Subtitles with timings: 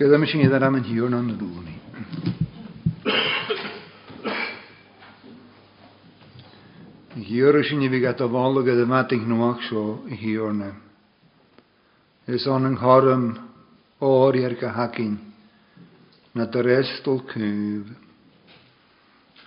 [0.00, 1.74] Gyda mi sy'n gyda'r am yn hiwn o'n dŵn i.
[7.28, 10.54] Hiwr ys yn i fi gata fol o gyda mat i'ch nwag so i hiwr
[10.62, 10.70] na.
[12.32, 13.26] Ys o'n yng nghorym
[14.10, 15.18] o'r i'r gahagin
[16.36, 17.90] na dyrestol cwb.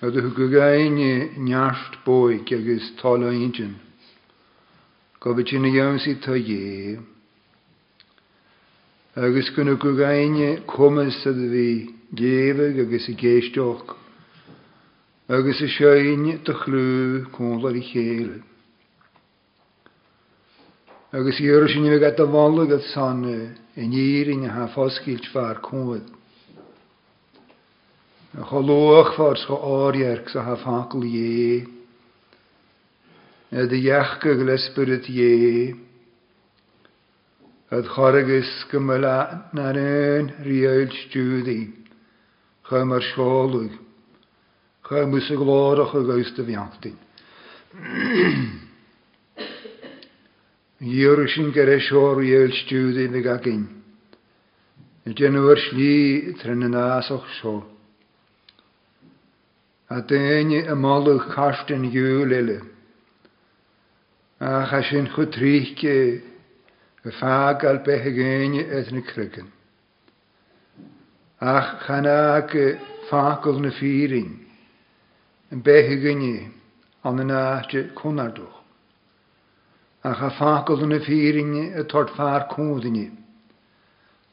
[0.06, 1.12] Ydw hw gygain i
[1.50, 3.74] niasht boi gygus tolo injyn.
[5.24, 7.02] Gofyd sy'n i iawn sy'n ta iew.
[9.16, 11.86] agus gona go gaine cumas a bhí
[12.18, 13.96] déamh agus i géisteach,
[15.29, 18.41] agus i seoine do chlú cóla i chéile.
[21.14, 26.02] Agus dhear sin bh a bhlagad san i en in ha fosciilt fear cuad.
[28.36, 31.68] A cholóach fars go áhearc sa ha facail dhé,
[33.61, 35.77] a d dheachcha go
[37.72, 41.73] het gargus gemela naar een reëel studie.
[42.62, 43.72] Gemmer scholig.
[44.81, 46.97] Gemus een glorige geuste wiachtin.
[50.78, 53.67] Jurgen gereshor reëel studie de gakin.
[55.03, 57.72] Het januar schlie trennen asach school.
[59.92, 62.59] a déine a máach chasten dúlile.
[67.11, 69.49] fag al behegéine et eithne krukken.
[71.41, 72.77] Ach chan chanake
[73.09, 74.39] fakel na ffyrin, firing,
[75.51, 76.51] en behegéine
[77.03, 78.55] an yna naatje cwnardwch.
[80.03, 83.11] Ach a fakel na ffyrin firinge et tort faar koninge,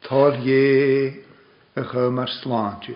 [0.03, 1.11] tor je
[1.77, 2.95] a chumar slaantje.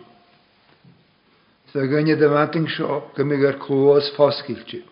[1.73, 4.85] Sa gynny dy mating sio gymig ar clwys ffosgiltje.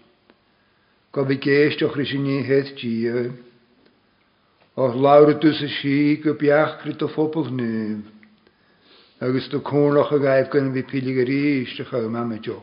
[1.13, 3.29] Gobi geist o'ch rysyn ni hedd gio,
[4.75, 8.01] ach laire tú sa si go beachcrit a fopal nu,
[9.21, 12.63] agus do cónach a gaibh gan bhí pilig a ríistecha amadeoch.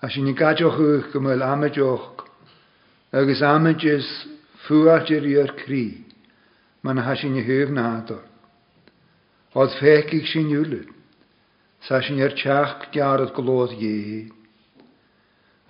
[0.00, 2.24] A sin ní gaiideoch go mfuil amadeoch
[3.12, 4.06] agus amadges
[4.64, 6.00] fuaidir ar crí
[6.82, 8.22] man ha sin thuh nádor.
[9.54, 10.80] Ás féiciigh sin dúla,
[11.84, 14.32] sa sin ar teach dearad go lód dhé.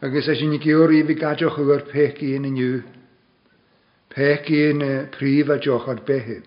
[0.00, 2.84] agus a sin ní georí bhí gaiideoch chu gur peici ina nniu,
[4.15, 6.43] pech pechgéon e, prif a joch ar bethe,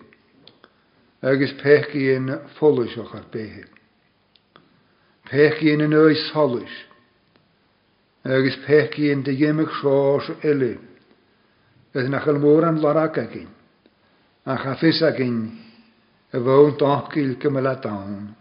[1.22, 3.64] agus pech ffolwys folaisiach ar bethe.
[5.30, 6.74] Pechgéon yn oes holwys.
[8.26, 10.72] agus pech de dhéimeh seás eile,
[11.94, 13.46] gus Ydyn chail mór an laracha gin,
[14.44, 15.36] a chafis a gin
[16.32, 18.34] a bhón tácíil go me le dáin.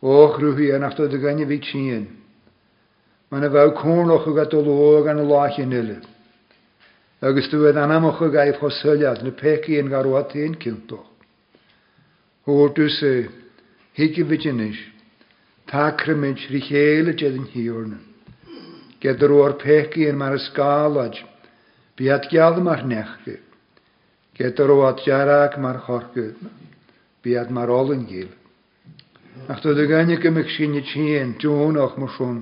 [0.00, 2.06] Och ruúhí anachta do ganne bhí tíon,
[3.30, 6.02] Mae'n y bheith cónach a go do lóg an a láin ilir
[7.20, 11.00] agus dywedd o'ch gaif hosyliad na peci yn garwad i'n yn cilto.
[12.46, 13.10] Hwyr dwi se,
[13.98, 14.78] higi jynnys,
[15.66, 17.96] ta crymys rhichel y jedyn hi hiwrn.
[19.02, 21.18] Gedr o'r peci yn mar ysgalad,
[21.98, 23.40] biad gael mar nechgy.
[24.38, 26.38] Gedr o'r jarag mar chorgyd,
[27.22, 28.30] biad mar olyn gil.
[29.50, 32.40] Ach dod y gynnig ymwch sy'n y tîn, dwi'n o'ch mwyswn,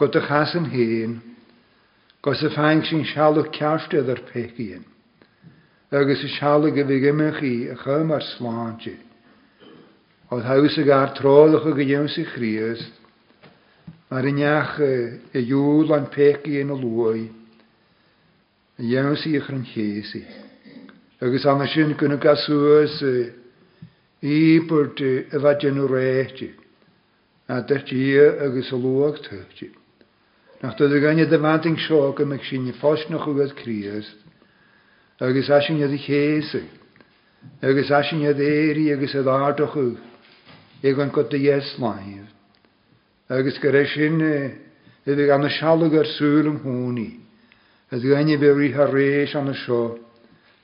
[0.00, 1.16] godach hasyn hyn,
[2.28, 4.82] gos y ffain sy'n sialwg cearstydd ar pechyn.
[5.96, 8.92] Agus y sialwg y fi yma chi y chym ar slan slantje.
[10.36, 12.82] Oedd haws gair trol o'ch o gydews sy'n chrys.
[14.10, 14.70] mae'r uniach
[15.36, 17.26] y yw'l o'n pech i'n o lwy,
[18.80, 20.22] y iews i ychr yn chesi.
[21.20, 22.94] Agus anna sy'n gynnu gaswys
[24.20, 24.38] i
[24.68, 25.10] bwrt y
[25.44, 26.54] fadyn o reitio,
[27.52, 29.74] a dyrt dyrtio agus y lwag tyftio.
[30.62, 34.12] Nachdod a gan a vanting seoga me sin ne fos nach ugad Christ,
[35.20, 36.60] is asin iad i chéasa,
[37.62, 39.96] agus asin iad éirí agus a dádachu,
[40.82, 42.26] ag an go a yes láhíh.
[43.30, 44.20] Agus go éis sin
[45.06, 47.20] ag anna seala ar súlam húnaí,
[47.92, 49.96] as gannne bhí a rééis anna seo,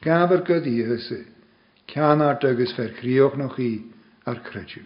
[0.02, 1.24] gabhar go dtíhesa,
[1.86, 3.78] ceanart is ferríoch nach í
[4.26, 4.82] ar creú.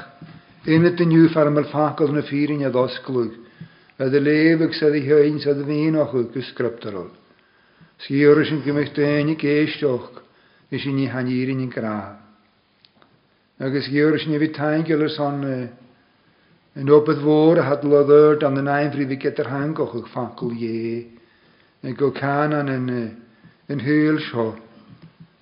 [0.68, 3.32] ina deniu fermar de na fírin a dosclúg,
[4.00, 7.10] a de léhah sa i hein sa a bhíochu go scriptarol.
[8.00, 10.10] Sgéir sin gombeh déana éisteoch
[10.72, 12.16] is sin ní haírin in grá.
[13.60, 15.44] Agus ggéir sin bhí tainge le san
[16.78, 21.04] an opad mhór hat leir an na einimhrí bhí getar hangochuch facail dhé,
[21.98, 23.12] go cáan an in
[23.68, 24.56] e, thuúil seo.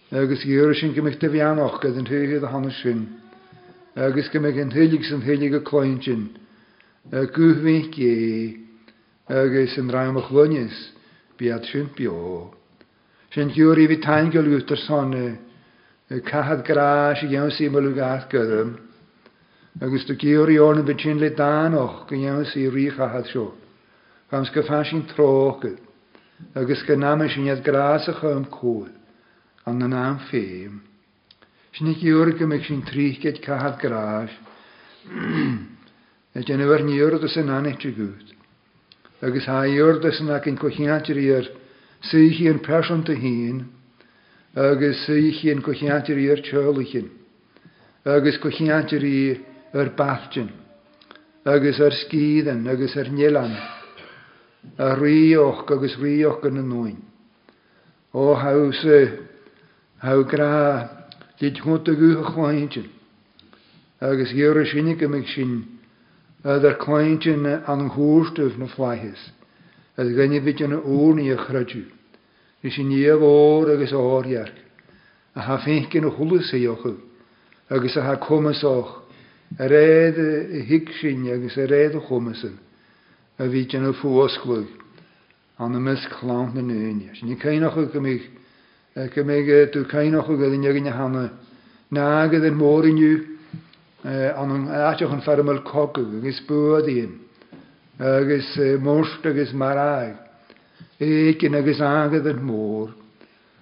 [0.10, 3.20] agus dhéir sin go meid bheanach go an thuige a hanna sin,
[3.96, 6.38] agus go meid an thuigh san thuige go cloin sin,
[7.12, 8.58] Guhmih gé
[9.28, 10.92] agus an raimach lunis
[11.38, 12.54] bead sin beá.
[13.34, 15.38] Sin dúirí bhí tain go lútar sanna
[16.22, 18.78] cahad grá i gceansaí me lugath gom,
[19.82, 23.54] agus do géoríorna be sin le dáach go dheansaí ríchahad seo,
[24.32, 25.76] Chams go fá sin trócha,
[26.56, 28.94] agus go náime sin iad grása chu an cóil.
[29.68, 30.80] an na am féim.
[31.76, 34.32] Sin nig dúrga meid sin trígeid cahad gráis,
[36.34, 38.32] a déanahar níorda san anitri gút.
[39.22, 41.50] Agus ha dúrda san ac an cochiantir ar
[42.00, 43.66] suichi an peranta hín,
[44.56, 47.12] agus suichi an cochiantir ar teolichin,
[48.06, 49.04] agus cochiantir
[49.74, 50.48] ar bachtin,
[51.46, 53.52] agus ar sgídan, agus ar nielan,
[54.80, 57.00] a rhywch, agus rhywch yn y nôin.
[58.16, 58.80] O haws
[60.00, 61.06] ha gra
[61.40, 62.86] dit chunta go a chláinte.
[64.00, 65.66] agus dhéar sinnig go meid sin
[66.46, 67.34] ar chláinte
[67.68, 69.32] an thuústah na flaithis,
[69.98, 71.86] a gnne bit an ónaí a chreú,
[72.64, 74.54] Is sin níomhór agus áhearc,
[75.36, 76.96] a ha féin cin na thulas séochu,
[77.70, 79.02] agus a ha cumasách
[79.58, 80.16] a réad
[80.68, 82.58] hiic sin agus a réad a chumasan
[83.40, 84.68] a bhí an a fuascluig
[85.58, 87.14] an na mis chláán na nuine.
[87.16, 88.26] Sin ní chéanaach go méich
[89.14, 91.30] go mé tú caiinach go gnne hanna
[91.92, 93.38] nágad an móriniu
[94.04, 97.12] an an áiteach an fermal coca agus buíon
[98.00, 100.18] agus mórst agus marráig
[101.00, 102.90] écin agus agad an mór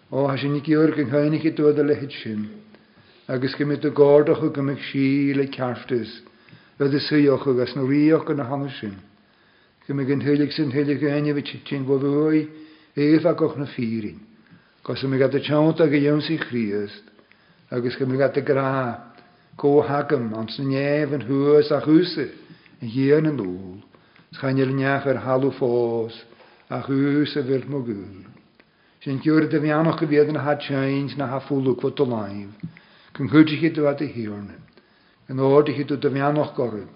[0.09, 2.47] ó has sin nig gur an chainnici tuada lehead sin
[3.27, 6.11] agus go mit a gádacha go meid sí le ceartas
[6.79, 8.95] le is suocha agus nó ríoch an na hanna sin.
[9.85, 12.47] Go mé an thuúlaigh sin thuúlaigh aine bheit sin bhhí
[12.95, 14.24] éh a goch na fírin.
[14.85, 17.07] Cos mi gat y chawnt ag y iawn sy'n chriast,
[17.73, 19.13] agos mi gat y gra,
[19.57, 22.29] co hagam, ans yn ef yn hwys a hwysau,
[22.83, 23.79] yn hien yn ôl,
[24.37, 26.19] sgan i'r niach ar halw ffos,
[26.69, 28.21] a het a fyrt mo gwyl.
[29.01, 32.05] Sy'n de dy fi nou ik y fydd yn ha chains na ha ffwlwg fod
[32.05, 32.53] o laif,
[33.17, 34.53] cyn hwyd i chi dwad y hirna,
[35.33, 36.91] yn oed i chi dwad dy fi anoch gorym,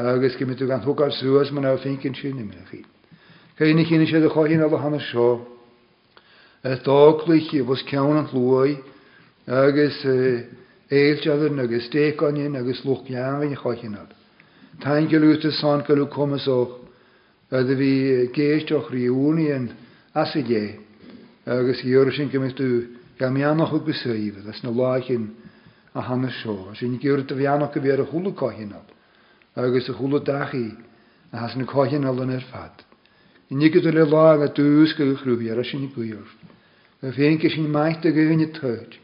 [0.00, 2.80] agus gymryd gan hwg ar sŵas ma'n awfyn cyn sy'n ymwch chi.
[3.60, 5.36] Cain i chi'n eisiau
[6.62, 8.76] Eh, dálaich bhs ceanna luai
[9.48, 10.44] agus eh,
[10.92, 14.10] éilteadan agus téáin eh, agus luchceanhain chochinad.
[14.82, 16.76] Tain goúta san goú commasach
[17.50, 19.70] a bhí géisteach riúnaíon
[20.14, 20.76] as dé
[21.48, 22.86] agus dheir sin goú
[23.18, 25.32] gameannach chu besaíh, leis na láin
[25.96, 28.84] a hana seo, sin ggéir a bheannach go bhéar a thula cóhinab,
[29.56, 30.76] agus a thula dachaí
[31.32, 32.84] a has na cóhin a an ar fad.
[33.52, 36.28] I nígad le lá a dús go chrúhíar a sinna gúirh.
[37.00, 38.96] a féin go sin meint a gon tuid,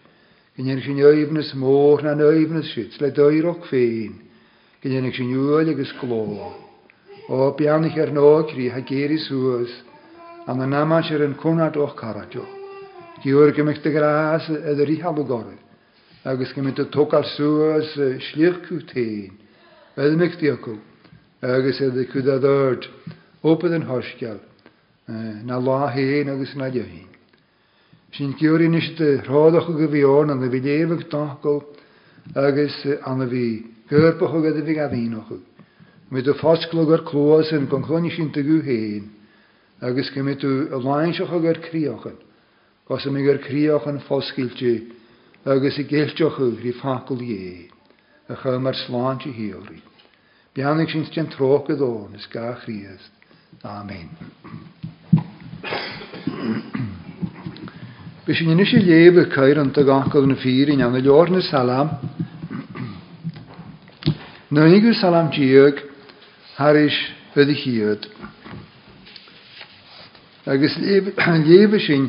[0.56, 4.14] Gnéan sin öimnas mór na öimnas sit le dóireach féin,
[4.82, 6.52] Gnéannig sin uúil agus gló.
[7.28, 9.72] ó beannach ar nórí ha géirí suasúas
[10.46, 12.44] an na náá sé an cónat ó carateo.
[13.24, 15.56] Díúir goimicht a grás a a ríhallgóir,
[16.24, 19.32] agus go mit a tócar suasúas slíchú téin,
[19.96, 20.76] Beidirmichttí acu,
[21.42, 22.84] agus é chudadát
[23.42, 24.40] ópad an thoisceal
[25.44, 27.15] na láhéon agus na dehín.
[28.16, 31.58] sin ceúí is de rádacha go bhíán an na bhí déomh táil
[32.34, 35.38] agus an na e bhí de go bhí a bhíochu.
[36.10, 39.08] Mu do fasclogur chlóas an go chluine sin a héin,
[39.82, 42.16] agus go mit tú a láinsecha gur críochan,
[42.88, 44.88] Gos mé gur críochan fosciilte
[45.44, 47.68] agus i ggéilteochu hí facail dhé
[48.30, 49.52] a e chu mar sláinte hií.
[50.54, 53.10] Beannig sin ten dó is ga chríast.
[53.62, 54.08] Amen.
[58.26, 61.38] Bys yn ynys i lebe cair yn tag anchod yn ffyr yn anna lior na
[61.48, 61.92] salam.
[64.56, 65.76] Nynig har is diog
[66.56, 66.96] haris
[67.38, 68.08] ydy hiad.
[70.56, 72.08] Agus lebe sy'n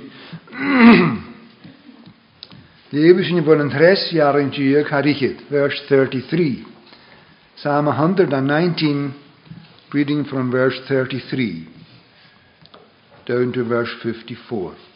[2.97, 4.89] lebe sy'n bod yn tres har diog
[5.21, 5.39] het.
[5.53, 6.49] vers 33.
[7.61, 9.13] Psalm 119,
[9.93, 11.67] reading from verse 33
[13.29, 14.86] down to verse 54.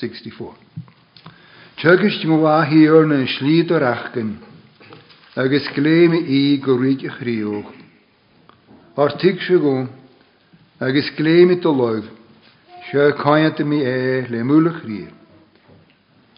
[0.00, 0.54] 64.
[1.80, 4.38] Tugus go bhá híor na slíad arachgan,
[5.36, 7.64] agus léime i go i a
[9.02, 9.86] Ar tig se go,
[10.80, 12.06] agus léime do leibh,
[12.90, 15.08] se caianta mí e le mwyl y chrí.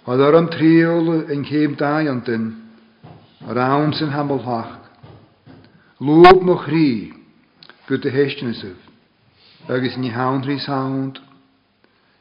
[0.07, 2.49] A ar am triol yn ceim da daiantain,
[3.47, 4.77] ar am hamol hach.
[6.01, 7.13] Lwb mo chri,
[7.89, 11.19] gyda a héistenisih, agus ni hawn rhys sound,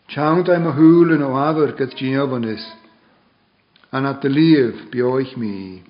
[0.09, 2.63] Chant I'm a hool and o'aver gyd giovanis,
[3.91, 5.83] an at the leaf euch mi.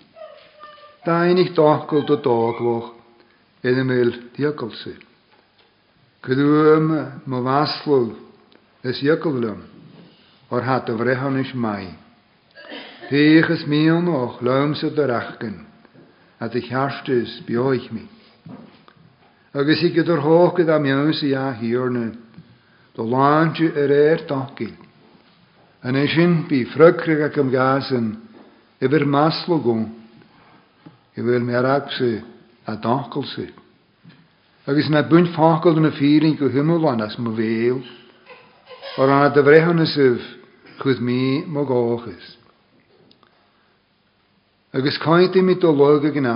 [1.06, 2.90] Dain doch gut do dogwoch,
[3.64, 4.92] edyn meil diakolse.
[6.22, 6.92] Kruem
[7.32, 8.02] ma waslo
[8.84, 9.64] es iagolwm,
[10.52, 11.88] o'r hat y frehon ys mai.
[13.08, 18.04] Pech ys miwn o'ch lawms o ich hast es chiarstys euch mi.
[19.54, 22.12] Agus i gyda'r hoch gyda miwn sy'n a hiornyn,
[23.00, 24.68] do lanju ar éir dogi.
[25.88, 28.08] An eisyn sin ffrygrig ac ac am gásan
[28.84, 29.86] i bhir máslo gón
[31.16, 32.10] i bhfuil mé agsa
[32.68, 33.46] a dacil si.
[34.68, 37.80] Agus na bunt fácail na fírin go himúlan as mw bhéal
[38.98, 40.20] or anna dy frehan ysif
[40.84, 42.36] chwyth mi mw gochus.
[44.76, 46.36] Ac Agus coed i mi dolog ag yna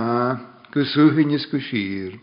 [0.72, 2.16] gyswch yn ysgw sir,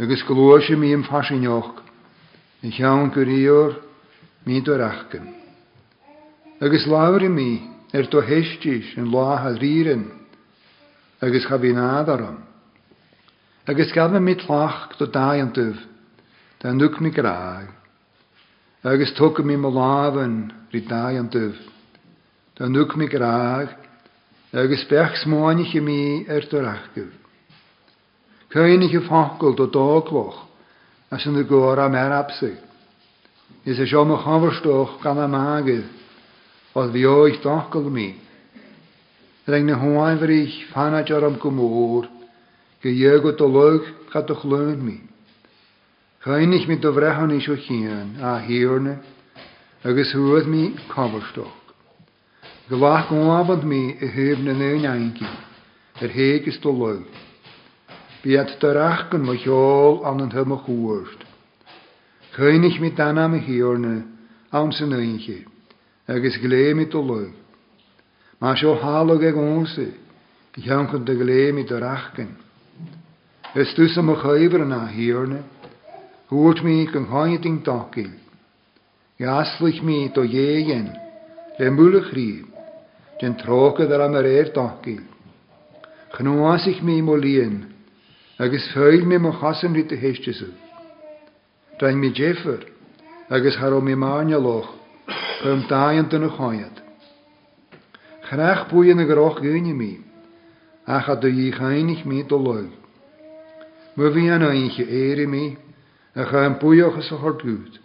[0.00, 1.89] agus glwys i mi yn ffasinioch
[2.60, 3.80] ik gaan ik rioor
[4.42, 5.34] mij door achken.
[6.58, 10.10] Ik is lauwer mij, er to hestjes en laag het rieren.
[11.20, 12.36] Ik is gaan benaderen.
[13.64, 15.76] Ik is mijn lach to daaien tuf,
[16.56, 17.66] dan mi mij graag.
[18.82, 21.56] Ik is tokken mij mijn laven, rit daaien tuf,
[22.52, 23.70] dan nuk mij graag.
[24.50, 27.12] Ik is pechs mij, er door achken.
[28.48, 30.48] Kun je niet gevakkeld tot dagloch?
[31.10, 32.52] as yn y gwr am er apsu.
[33.66, 35.88] Is y siom o'ch hofrstoch gan am hagydd,
[36.78, 38.06] oedd fi oeth dochgol mi.
[39.50, 42.06] Reng na hwain fyr ich fanad ar am gwmwr,
[42.84, 45.00] gydag o dolog gad o'ch lwyd mi.
[46.22, 48.98] Chyn ich mi dyfrehon eich o chian a ah, hirne,
[49.82, 51.56] agos hwyd mi cofrstoch.
[52.70, 55.26] Gwlach gwafod mi y hyf na neu'n aingi,
[55.98, 56.62] yr heg is
[58.22, 61.22] wie het terachken mo jol an den humme goerst.
[62.36, 64.02] König mit dan am hiorne,
[64.52, 65.38] an zijn eentje,
[66.06, 67.30] agus glee mit de leu.
[68.38, 69.86] Maar zo halig ag onze,
[70.52, 72.36] janken de glee mit terachken.
[73.54, 75.40] Es tussen mo geuver na hiorne,
[76.28, 78.10] hoort mi kan haiting takil.
[79.16, 80.92] Jaslich mi to jegen,
[81.58, 82.44] den mulig riep,
[83.18, 85.00] den Trocken der am reer takil.
[86.10, 87.69] Genoas ik mi molien,
[88.40, 90.48] agus fáil hassen mar chasan ri a héisteú.
[91.78, 92.60] Dain mé défer
[93.28, 94.68] agus haro mi máine loch
[95.42, 96.76] chum dain duna cháiad.
[98.24, 99.98] Chreach buin na gorách gúine mí,
[100.86, 102.70] acha do je chaininich mi do leil.
[103.96, 105.56] Mu bhí an aonche éiri mi,
[106.16, 107.76] er chu an buochas a thgút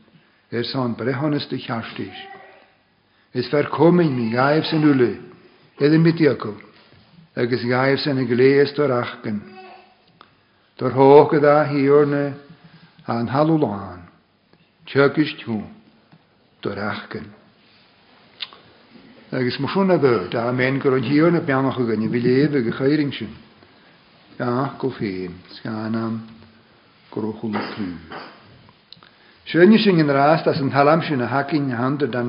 [0.54, 2.16] er san brehannas de cheartíis.
[3.34, 5.20] Is ver mi mí gaibh san ule,
[5.82, 6.56] mit mitíacu,
[7.36, 9.55] agus gaibh san na gléas do rachgan.
[10.80, 12.36] Der hoge da hierne
[13.08, 14.00] an halulan.
[14.88, 15.62] Tjökisch tu.
[16.62, 17.26] door achken.
[19.32, 20.28] Ik is me daar nabe.
[20.32, 22.12] Da men gron hierne bjana gegen.
[22.12, 23.30] Wie lebe gegeringschen.
[24.38, 26.24] Ja, koffie, Skanam.
[27.12, 27.94] Grochulukru.
[29.46, 32.22] Schönnischen in Rast, das in Talamschen hakin hande da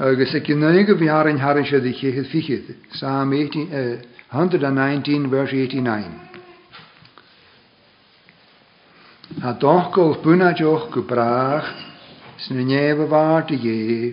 [0.00, 6.06] agus a cinnéige harin haar se de chéad fichiid, Psalm 119 eh, vers 89.
[9.42, 11.66] A gebracht, bunajoch go braach
[12.44, 14.12] sna nébehaarte dhé,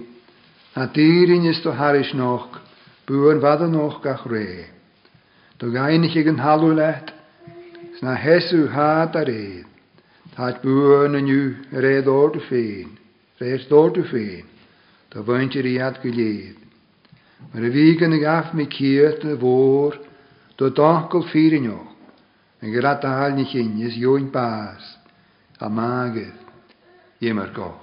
[0.76, 2.48] a tírin is do haris noch
[3.06, 4.66] buúan wadan noch gach ré.
[5.60, 7.14] Do gaiinnig ag an halú leit
[8.00, 9.66] sna heú háat a réad,
[10.36, 12.90] Táit buúan aniu réadóirte féin,
[13.40, 14.46] rééisdóirte féin.
[15.16, 16.12] Da bhaint i riad go
[17.52, 19.96] Mae'r y a yn y gaf mi cyd y fôr,
[20.60, 21.78] do ffyr dáil fírineo
[22.62, 24.84] an gur atáil na chin is yw'n bas,
[25.64, 26.36] a magydd,
[27.22, 27.80] i mar goch.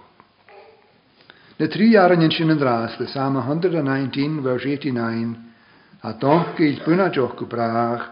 [1.61, 5.37] Na tri ar yn sin yn rás le sam 119 vers 89
[6.03, 8.05] a doch gilt buna joch gwbrach,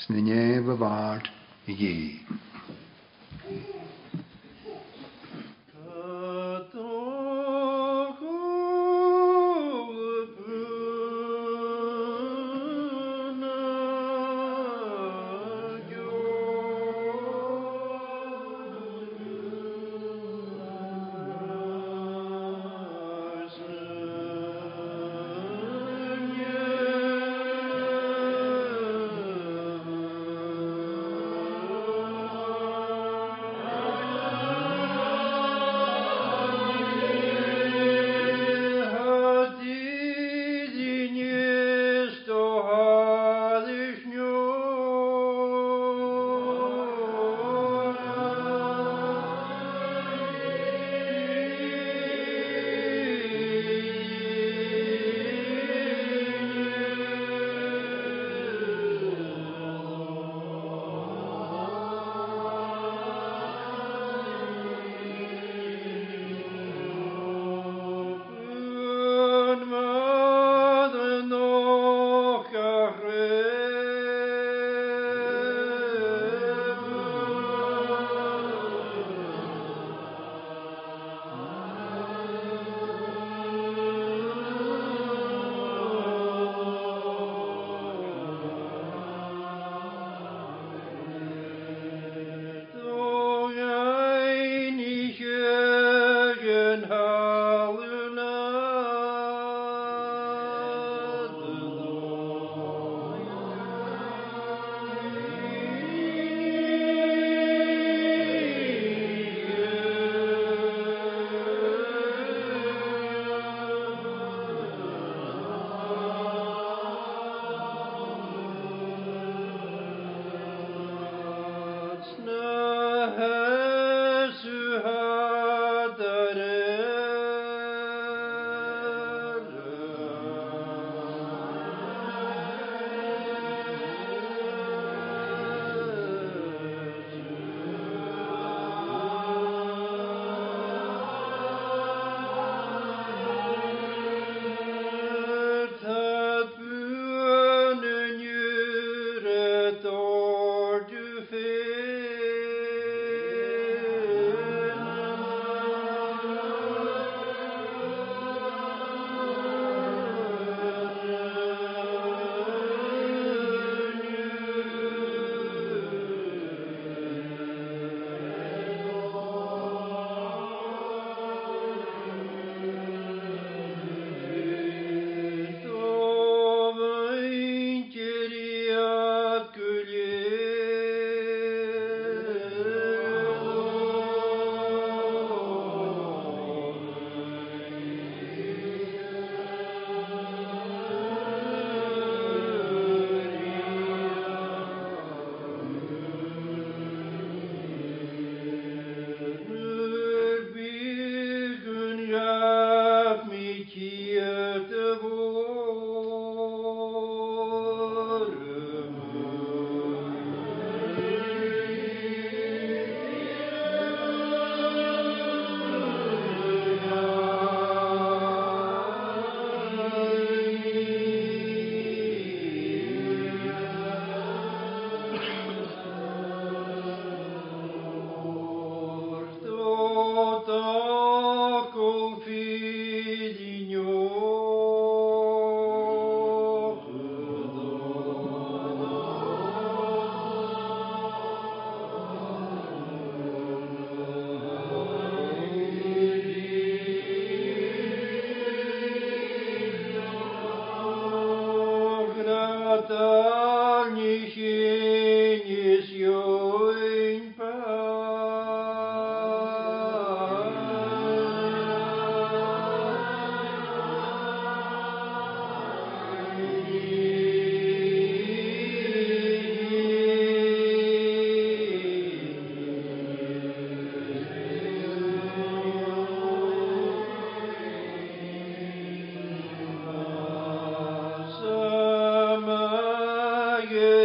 [0.00, 1.32] sy'n sna nef y vard
[1.70, 2.44] i gyd.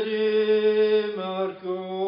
[0.04, 2.02] gözlerim örgün.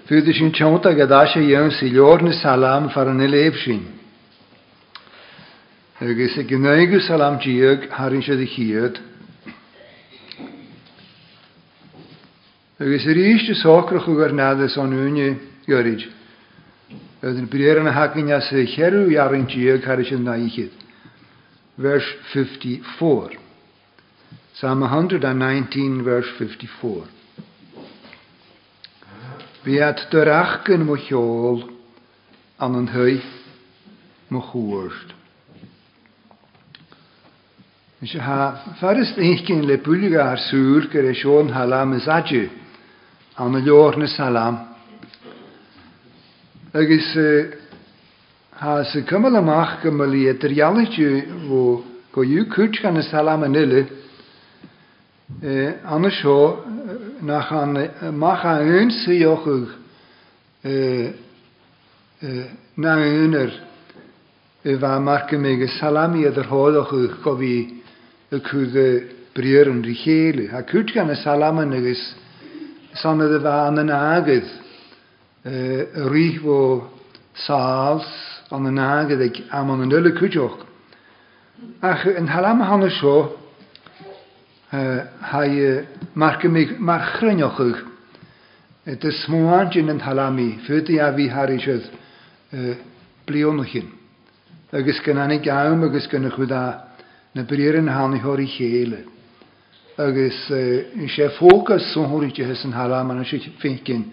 [0.10, 0.96] 35.
[0.98, 3.82] Gadaša Jevsi Ljorni Salam Faranelevšin.
[6.02, 8.96] Ögese Gnöygü Salam Ciyög Harinşedi Hiyöd.
[12.80, 15.34] Ögese Rişçi Sokrahu Gernades Onünye
[15.68, 16.08] Göric.
[17.22, 20.72] Ödün Priyerine Hakinyası Heru Yarın Ciyög Harinşedi Nayikid.
[21.80, 23.34] Vers 54.
[24.56, 26.70] Psalm 119 verse 54.
[29.70, 31.60] Biad dyrach gyn mo hiol
[32.66, 33.20] an yn hwy
[34.34, 35.12] mo chwrst.
[38.02, 38.38] Mis ha
[38.80, 42.42] farist eich gyn le bwlyga ar sŵr gyda e Sion Halam ys adju
[43.46, 44.58] an y lor nes Halam.
[46.74, 47.12] Agus
[48.64, 50.98] ha sy cymal amach gymal i edryalach
[51.46, 51.62] fo
[52.18, 53.86] go yw cwrt gan ys Halam yn ilu
[55.86, 56.16] an y
[57.22, 59.68] nach an äh, mach an ünsi jochug
[60.64, 61.12] eh,
[62.22, 62.46] eh,
[62.78, 63.52] na üner
[64.64, 66.92] va eh, marke mege salami der hodoch
[67.24, 67.82] ko vi
[68.32, 69.04] kude
[69.34, 72.00] brieren und hele ha kut kan salamen is
[73.02, 74.46] sanne er de van an aged
[76.12, 76.88] ri wo
[77.48, 78.08] saals
[78.52, 80.58] an an aged am an nulle kutjoch
[81.82, 83.39] ach en halam hanne er scho
[84.72, 85.42] ha
[86.14, 87.84] mar chruneochuch
[88.86, 91.90] eh, de smóáin an talami futa a bhí Harrisad
[92.52, 92.76] eh,
[93.26, 93.90] blionnachin.
[94.72, 96.84] agus gan annig gam agus gona chudá
[97.34, 99.06] na breir an hánathirí chéile.
[99.98, 104.06] agus in sé fócas sonthirte hes an Harlam an si fécin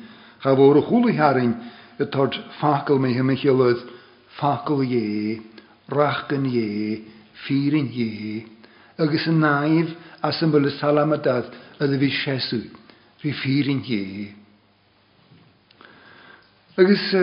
[0.42, 1.54] cha bhór a cholaíthing
[2.00, 3.78] a tart facail mé himimiisiad
[4.40, 5.40] facail dhé,
[5.90, 7.02] rachgan dhé,
[7.46, 8.44] fírin dhé,
[8.98, 9.88] agus an naimh
[10.26, 11.52] a as yn bwys salamadad
[11.84, 12.58] ydw fi siesw,
[13.22, 13.98] rhi ffyr yn hi.
[16.82, 17.22] Agus, e,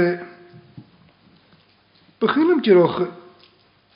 [2.24, 3.02] bychwyn am diroch,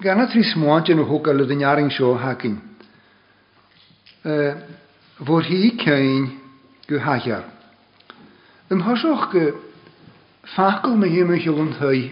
[0.04, 2.60] gan at rhys mwant yn hwg alwyd yn iaring sio hagin.
[4.28, 4.36] E,
[5.24, 6.28] Fod hi i cain
[6.92, 7.48] gw hajar.
[8.72, 9.48] Yn hosioch gw
[10.52, 12.04] ffacol mae hi mewn hylwn hei,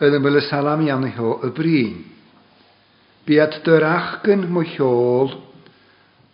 [0.00, 1.98] ydyn bwys salam iawn i ho y brin.
[3.30, 5.34] dyrach dyrachgyn mwy hiol,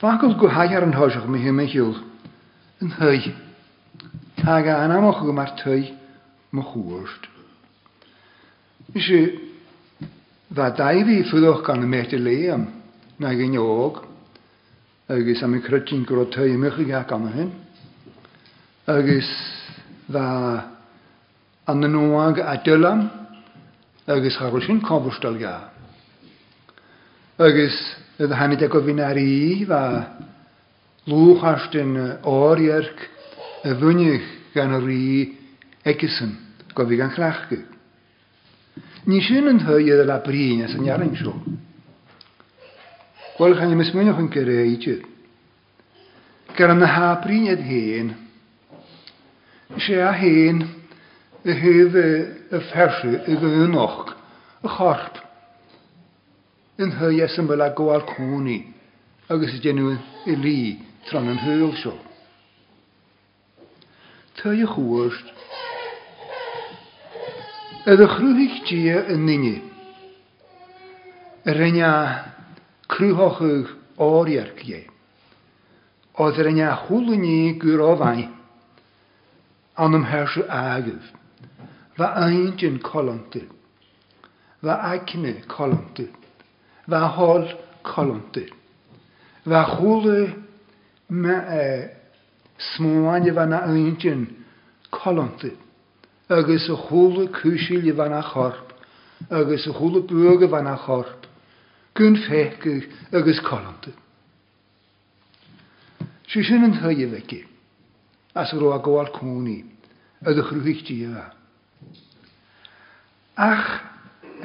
[0.00, 1.94] Fachgus go haiar an thoiseach mi me hiúil
[2.82, 3.28] yn thuig.
[4.42, 5.92] Tá yn amach go mar tuig
[6.50, 7.28] mo chóirt.
[8.94, 9.20] Is sé
[10.50, 12.66] bheit fi fuúch gan y met na méte am
[13.20, 14.02] na gin óg
[15.08, 17.52] agus am crutin go tuig mucha gan hyn.
[18.90, 19.30] agus
[20.10, 20.74] fa
[21.70, 23.08] an y nóag a dylam
[24.08, 25.70] agus charú sin cobstal ga.
[27.38, 29.78] Agus Ydd hamid ag o fi'n ar i fa
[31.10, 31.96] lwch ast yn
[32.30, 33.00] orierg
[33.66, 34.98] y fynnych gan yr i
[35.92, 36.36] egysyn
[36.78, 37.58] gofi gan chlachgu.
[39.10, 41.34] Ni sy'n yn hyw iddo la brin as yn iarin sio.
[43.34, 45.10] Gwal chan i mismynioch yn gyrreidyd.
[46.54, 48.14] Ger yn y ha brin yd hen.
[49.88, 50.62] Se a hen
[51.42, 52.08] y hyf y
[52.70, 54.14] ffersu y gynnoch
[54.62, 55.23] y chorp
[56.82, 58.64] yn hyes yn fel a gwael cwni,
[59.30, 59.92] agos y genw
[60.26, 60.56] i li
[61.06, 61.92] tron yn hyl sio.
[64.40, 65.28] Ta i chwrst,
[67.92, 69.52] ydw chrwhig dia yn nini,
[71.46, 71.92] yr yna
[72.90, 73.70] chrwhochwg
[74.08, 74.82] o'r iarg iargie,
[76.18, 76.72] oedd yr yna
[77.22, 78.26] ni gyr o fain,
[79.78, 81.12] an ymhersio agaf,
[81.94, 83.46] fa ein yn colomtyr,
[84.58, 86.10] fa acne colomtyr,
[86.86, 87.46] va hol
[87.84, 88.44] kolonti.
[89.46, 90.34] Va hulir
[91.12, 91.66] me e
[92.74, 94.26] smuani va na intin
[94.90, 95.52] kolonti.
[96.28, 98.72] Agus a cwysil kushil va na chorp.
[99.30, 101.26] Ygys Agus a hulu buge va na chorp.
[101.94, 103.92] Gun fekig agus kolonti.
[106.28, 107.42] Sysyn yn hyau fegi.
[108.34, 109.62] As ro a gwael cwni.
[110.26, 111.26] Ydych rwy'ch di yma.
[113.36, 113.93] Ach,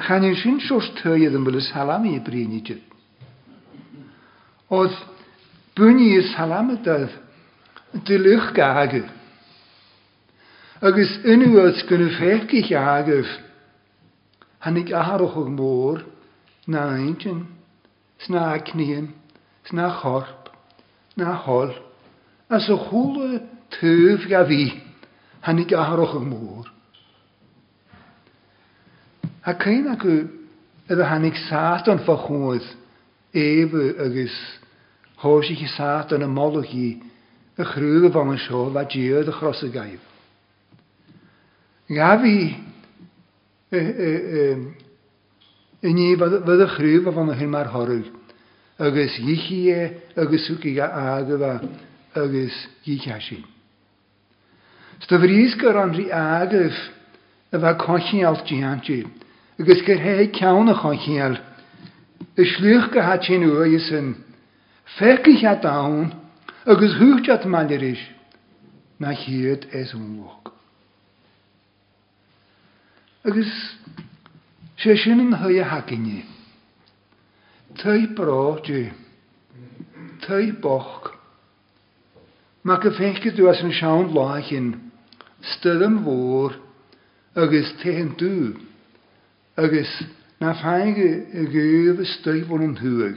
[0.06, 2.82] chanin sin siwrs tyedd yn y salam i brin i jyd.
[4.78, 4.96] Oedd
[5.76, 7.16] bwni i'r salam ydydd
[8.08, 9.02] dylwch gagw.
[10.90, 13.20] Agus unwyd gyn y ffeg i gagw.
[14.64, 16.02] Hannig aharwch o'r môr,
[16.68, 17.42] na eintin,
[18.26, 19.06] sna cnien,
[19.70, 20.50] sna chorp,
[21.16, 21.72] na hol,
[22.52, 23.40] as o chwl chwle
[23.78, 24.66] tyf gafi,
[25.48, 26.68] hannig aharwch o'r môr.
[29.42, 30.14] Ha céim acu
[30.90, 32.64] ar a hanig sátan fa chúid
[33.32, 34.34] éfu agus
[35.22, 36.88] hóisi chi sátan a molachí
[37.56, 40.02] a chrúga fan yn siol a diodd a chros y gaib.
[41.98, 42.38] Gaf i
[45.88, 48.04] yn ni fydd y chrwyf o yn hyn mae'r horwyl.
[48.88, 49.88] Agus yichi e,
[50.20, 51.54] agus wgi ga agafa,
[52.26, 52.56] agus
[52.88, 53.40] yichi asi.
[55.06, 56.84] Styfrys gyr o'n rhi agaf
[57.56, 59.08] y fa cochi alt giantid
[59.60, 61.34] agus gur hé ceannach an chéal.
[62.40, 64.08] I slúch go hat sin u san,
[64.96, 66.14] feici a dain
[66.64, 68.00] agus thuúteat meidir is
[68.98, 70.46] na chiad es únhaach.
[73.28, 73.50] Agus
[74.82, 76.22] sé sin an thu a hacinne.
[77.78, 78.90] Tá brá dú,
[80.24, 81.12] Tá boch,
[82.62, 84.90] Ma go féice dú as an seán láin,
[85.52, 86.52] stum mhór
[87.36, 88.56] agus tean dú.
[89.56, 90.02] agus
[90.40, 93.16] na feige a ggéh stoiphór an thuúg,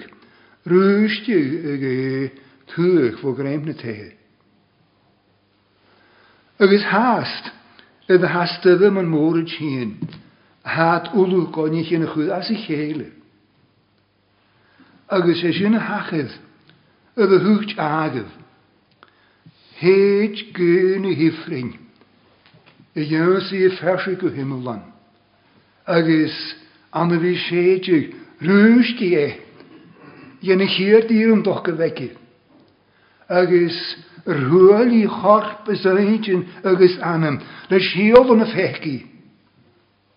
[0.65, 1.33] Rúiste
[1.67, 2.29] a go
[2.73, 3.73] thuúach fó réim na
[6.63, 7.51] Agus háast
[8.09, 9.91] a bheit hasstabh an haat tían,
[10.63, 13.11] háat úú gáine chéna chud as i chéile.
[15.09, 16.31] Agus sé sinna hachah
[17.17, 18.29] a bheit thuúcht agah,
[19.81, 21.73] hifrin,
[24.35, 24.92] himmelland
[25.87, 26.35] agus
[26.93, 29.39] an bhí séidir rústí é
[30.41, 32.11] dhéna chéir dírum harp go bheici.
[33.29, 33.75] Agus
[34.25, 39.05] ruúlaí chorpa sin agus anam le siomhan na feici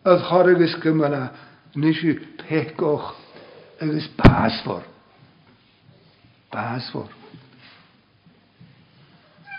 [0.04, 1.30] a chor agus cumna
[1.74, 2.14] níú
[2.48, 3.14] pecoch
[3.80, 4.82] agus pásfor.
[6.52, 7.08] Pásfor.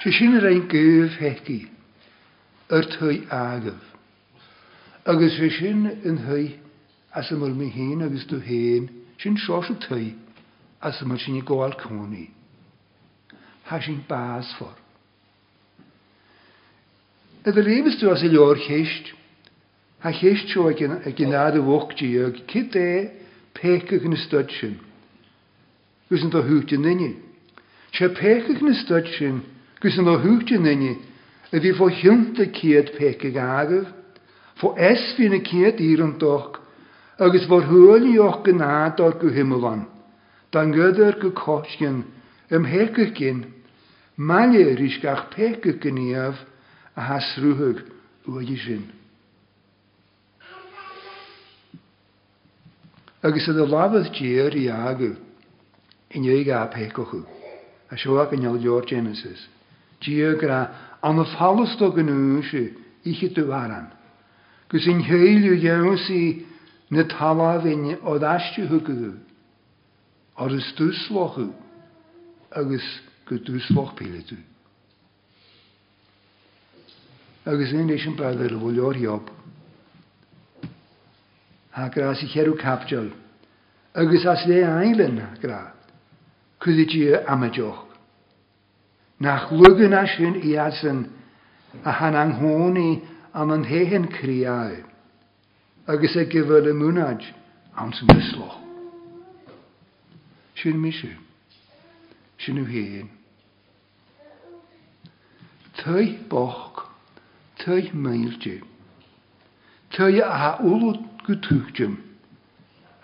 [0.02, 1.68] Tá sin a een
[2.70, 2.84] ar
[3.30, 3.97] agah.
[5.08, 6.46] agus bhí sin in thuí
[7.20, 8.90] as ymwyl mi híon agus dw héin
[9.24, 10.10] sin sios se tuí
[10.90, 11.76] as ymwyl sin i gáil
[13.68, 14.74] Ha Tá sin bás for.
[17.48, 19.10] Idir réimú as i leor chéist,
[20.00, 23.12] ha chéist seo a y a di ag kit é
[23.54, 24.80] pecha na stoid sin,
[26.10, 27.16] gus an do thuúte nanne.
[27.94, 29.42] Se pecha na stoid sin
[29.82, 30.96] gus an nynni,
[31.52, 33.88] ydw i fo hynt y cyd céad ag agaf,
[34.58, 36.62] voor es wie een keer hier en toch,
[37.18, 39.60] ergens voor hul je ook genaad door uw hemel
[40.50, 42.06] dan gaat er uw kostjen,
[42.48, 43.46] hem hekken in,
[44.14, 46.44] maar je risch pekken in je af,
[46.94, 47.84] en has ruhig
[48.26, 48.90] uw je zin.
[53.20, 55.16] Ergens de lavet jeer je agu,
[56.08, 57.26] en je ga pekken
[57.90, 59.50] als je ook in je door Genesis,
[59.98, 63.96] die gra, aan de falle ik het te waren.
[64.70, 66.46] gus yw héilú si
[66.92, 69.14] na tamáhhaine ó eistethuú
[70.38, 71.50] ar is dúslochu
[72.52, 72.84] agus
[73.26, 74.38] go dúsloch pelydw.
[77.48, 79.32] Agus yn éis an breid ar bhil leorheop.
[81.74, 82.28] Tá gra i
[83.98, 85.74] agus as ail yna gra,
[86.66, 86.86] y
[87.56, 87.84] joch.
[89.20, 91.08] Nach lugan as sin i asyn
[91.84, 92.90] a hanang hwn i
[93.38, 94.78] am yn hehen criau,
[95.94, 97.26] agus e gyfer y mwynhau
[97.78, 98.48] am sy'n gyslo.
[100.58, 101.14] Si'n misio.
[102.42, 103.12] Si'n yw hehen.
[105.84, 106.82] Tøy boch,
[107.62, 108.58] tøy meilje.
[109.94, 112.00] Tøy a ha ulod gytwgym.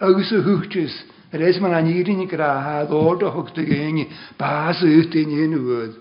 [0.07, 0.97] Agus y hwgys,
[1.33, 4.09] yr es ma'n anirin i grahad, oed o hwg dy gyngi,
[4.41, 5.99] bas y ydyn i'n ywyd.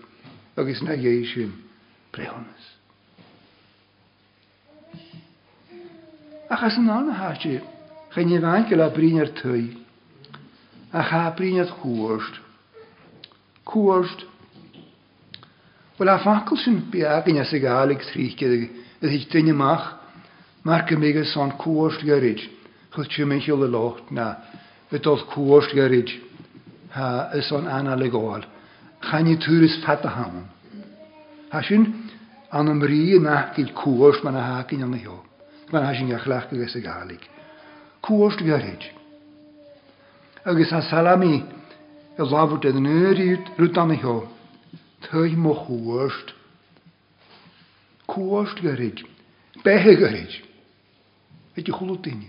[0.57, 1.53] Agus na ieisyn,
[2.17, 2.73] brehonys.
[6.53, 7.55] achas yn an hasi,
[8.13, 9.63] chyn i fain gael a brin ar twy,
[10.93, 12.35] a cha brin ar chwrst.
[13.69, 14.27] Cwrst.
[15.97, 19.87] Wel a ffacl sy'n biag yn ysig alig trich gyda ydych chi dyn i mach,
[20.67, 22.43] mae'r gymig yn son chwrst gyrryd,
[22.93, 24.29] chwyd chi'n mynd i'w lot na,
[24.93, 26.13] ydodd chwrst gyrryd,
[26.93, 28.45] ha, y son analegol,
[29.09, 30.45] chan i tŵrys ffad a hawn.
[31.55, 31.89] Ha sy'n,
[32.53, 35.21] an ymri yn ac i'r cwrst ma'n a hag yn y Nghymru.
[35.73, 37.25] mar sin ar chhlaach agus a gálaigh.
[38.03, 38.83] Cúir garhéid.
[40.45, 41.43] Agus an salamí
[42.19, 44.29] a lábhart an nuíd rutannatheo,
[45.07, 46.29] thuid mo chuirt,
[48.07, 49.01] Cúirt garhéid,
[49.65, 50.33] bethe garhéid,
[51.57, 52.29] Éidir choútaine.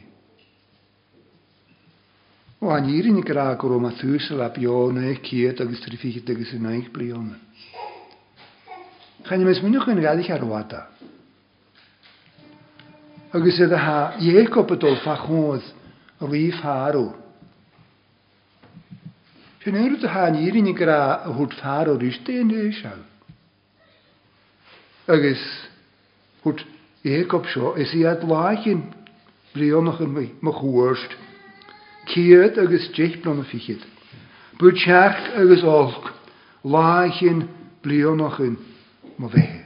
[2.64, 6.62] ó an írinnig rá go róm a thuúsa le beána céad agus trí agus in
[6.64, 7.36] naich blionna.
[9.28, 10.82] Chaine mes muúchan gaalaich ar bhata
[13.36, 15.64] agus a ha dhécopató fachóz
[16.22, 17.14] riomhthú.
[19.64, 22.92] Sin éú a háírinnig ra a thut fáró ríté se.
[25.08, 25.42] Agus
[26.44, 26.62] thut
[27.04, 28.94] écop seo is í ad láin
[29.54, 30.00] bríonnach
[30.42, 31.18] mo chuirst,
[32.06, 33.82] Kiad agus déitplan a fichiid.
[34.60, 34.88] Bu teach
[35.42, 36.14] agus olc,
[36.64, 37.48] láin
[37.82, 38.58] blionachchan
[39.18, 39.64] má bheitthe.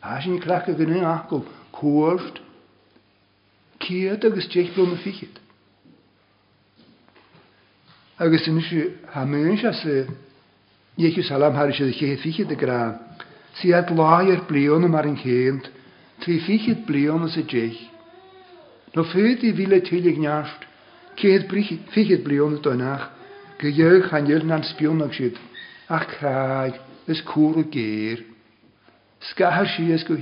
[0.00, 1.44] Tá sin clacha gan achgóh
[1.80, 2.40] chóirt
[3.80, 5.36] céad agus déich blom fichiid.
[8.20, 8.60] Agus in
[9.14, 9.94] haún se se
[10.98, 12.82] dhéú salam hair sé ché fichiid a gra,
[13.56, 15.64] si het láir blionna mar an chéint
[16.22, 17.80] trí fichiid blionna sa déich.
[18.94, 20.62] No féit í vile tuig neart,
[21.20, 21.48] céad
[21.92, 23.08] fichiid blionna donach
[23.60, 25.40] go dheoch an dheir an spiúnach siad
[25.88, 26.76] ach chráid
[27.08, 28.26] is cuaú geir,
[29.20, 30.16] Skahar si is go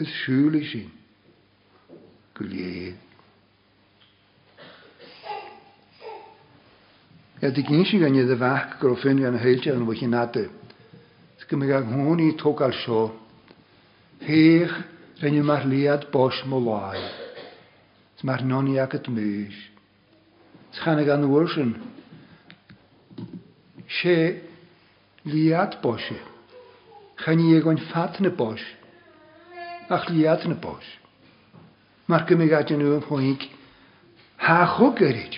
[0.00, 0.88] Is siúla sin
[2.32, 2.96] go léad.
[7.40, 11.72] Ja, di gyn si gan iddo fach gyro ffyn gan heilte yn wychi Ys gymig
[11.76, 13.02] ag hwn i tog al sio.
[14.24, 14.72] Hech
[15.20, 17.04] rhen yw mar liad bos mo lai.
[18.24, 19.56] Mae'r noni ac at mys.
[20.72, 21.76] Ys chan ag an wyrsyn.
[24.00, 24.16] Se
[25.28, 26.16] liad bosio.
[26.16, 27.16] E.
[27.20, 28.79] Chan i egon ffat na bosio
[29.90, 30.86] ach liad y bos.
[32.10, 33.44] Mae'r gymig adyn nhw yn pwynig
[34.46, 35.36] hachw gyrryd.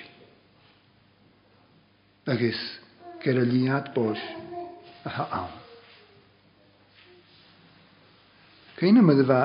[2.32, 2.60] Agus
[3.24, 4.20] gyr y liad bos
[5.08, 5.50] a ha am.
[8.80, 9.40] Cain am ydw fa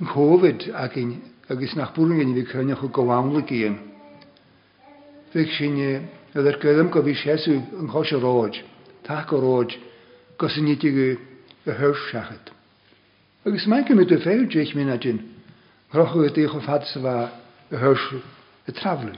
[0.00, 1.14] yn cofyd ac un
[1.52, 3.78] agus nach bwrwng gen i fi cynnwch o gawawn y gyn.
[5.34, 5.76] Fyg sy'n
[6.36, 8.58] ydw'r gyddym gofi siesw yn chos o roj,
[9.06, 9.76] tac o roj,
[10.42, 11.10] gosyn i ti y
[11.78, 12.50] hyrf siachet.
[13.48, 15.16] Ysmaikimi de fé déich mí din,
[15.92, 17.28] a dtíoch fa sa
[17.82, 19.12] a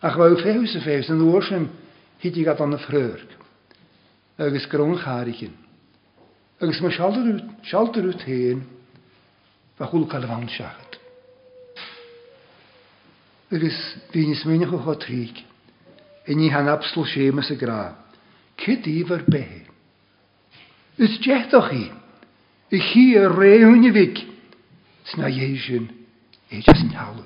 [0.00, 1.64] Ach war féú sa an bhir sem
[2.22, 3.24] hití gat anna fröirg,
[4.38, 5.52] agus grún cháiricin.
[6.62, 8.62] Agus mar sealtarú téin
[9.80, 10.98] a chuúil bhhan seachat.
[13.50, 13.80] Agus
[14.12, 15.32] dhíine smíine go chu trí,
[16.30, 17.02] i ní han abstal
[19.32, 19.44] a
[21.00, 21.97] Is deachch í.
[22.70, 24.20] I chi y re hwn i fig.
[25.14, 25.86] Sna ieisyn.
[26.52, 27.24] Eijas yn hawl.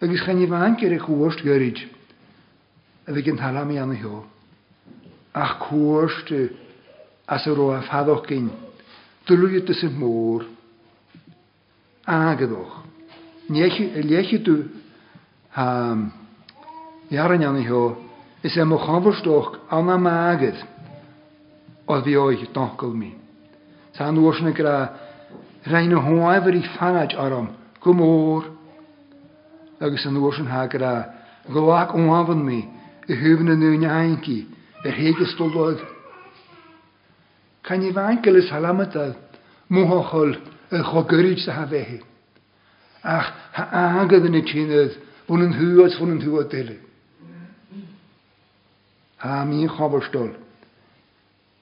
[0.00, 1.42] Agus chan i fan gyr eich wwrst
[3.40, 3.96] hala mi anna
[5.32, 6.30] Ach cwrst
[7.26, 8.50] as y roa ffadoch gyn.
[9.26, 10.46] Dylwyd ys y môr.
[12.06, 12.84] Agadoch.
[13.48, 14.70] Liechi du.
[15.52, 18.09] anna
[18.42, 20.56] is é mo chahastoch anna mágad
[21.86, 23.12] Als wie euch dankel mí.
[23.96, 24.92] Tá an uisna gra
[25.66, 27.48] Reine na háimhar í fanaid arm
[27.82, 28.44] go mór
[29.80, 31.10] agus an uisan ha gra
[31.50, 32.64] gohaach óhahan mí
[33.08, 34.46] i thuhann na nuúne haincí
[34.86, 35.80] ar héigestóid.
[37.62, 39.14] Kan i wankel is halamata
[39.68, 40.38] mthchail
[40.70, 41.64] a chogurid sa ha
[43.02, 44.96] Ach ha agad in na tíad
[45.28, 46.80] bhn an thuúid fun an
[49.20, 50.30] Ha mi chobarstol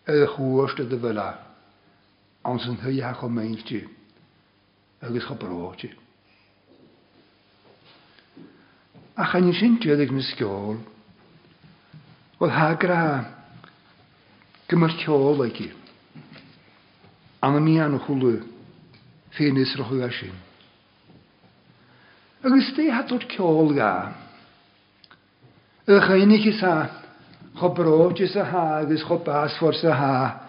[0.07, 1.31] y ydw fel a,
[2.47, 3.81] ond sy'n hyiach o meil ti
[5.03, 5.91] agos chobro ti.
[9.19, 10.79] A chan i'n sy'n ti mis giol
[12.39, 13.01] oedd ha gra
[14.71, 15.43] gymar tiol
[17.43, 18.37] am y mi anw chwlw
[19.35, 20.39] ffenis rochw a sy'n.
[22.47, 23.93] Agos di hadwr ciol ga.
[25.91, 26.98] Ych a unig i sa
[27.59, 30.41] Cho brotis a ha agus cho basfors a ha.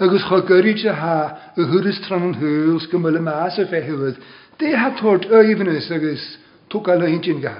[0.00, 1.18] Agus cho gyrrid a ha
[1.54, 4.18] y hwrys tron yn hwyls gymwyl y mas o fe hywyd.
[4.58, 6.24] De ha tord o ifnys, agos
[6.68, 7.54] tuk alo hyn jyn ga.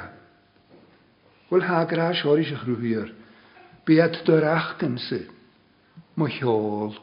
[1.53, 3.13] Wel ha gra sioris y chrwyr.
[3.87, 5.23] Biad dyr ach gynsy.
[6.19, 6.95] Mw hiol.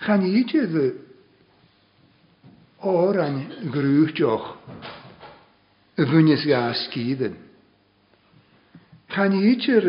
[0.00, 0.92] Chan i dy
[2.88, 3.42] o'r an
[3.74, 4.48] grwych joch
[5.98, 7.34] y fwynys ga sgydyn.
[9.12, 9.86] Chan i ydyr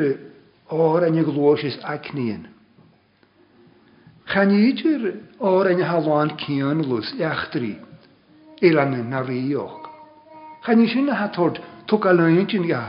[0.75, 2.45] o'r yn y glwys acnien.
[4.31, 5.03] Chan i ydyr
[5.51, 7.73] o'r yn y halon cion lws iachtri,
[8.69, 9.91] ilan yn ar iog.
[10.65, 12.83] Chan i sy'n hatod tog alwynt yn ga,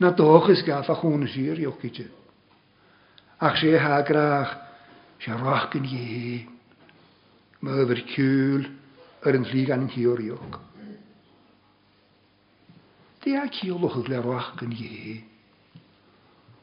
[0.00, 2.12] na doch ys gaf a chwn y sir iog ydyr.
[3.40, 4.52] Ach se ha grach,
[5.20, 5.88] se sy'n rach yn
[7.64, 8.68] mae myfyr cwl,
[9.24, 10.64] yr yn llig an yn hiwr iog.
[13.26, 15.14] Det er kiolwch o'ch ar o'ch yn ie.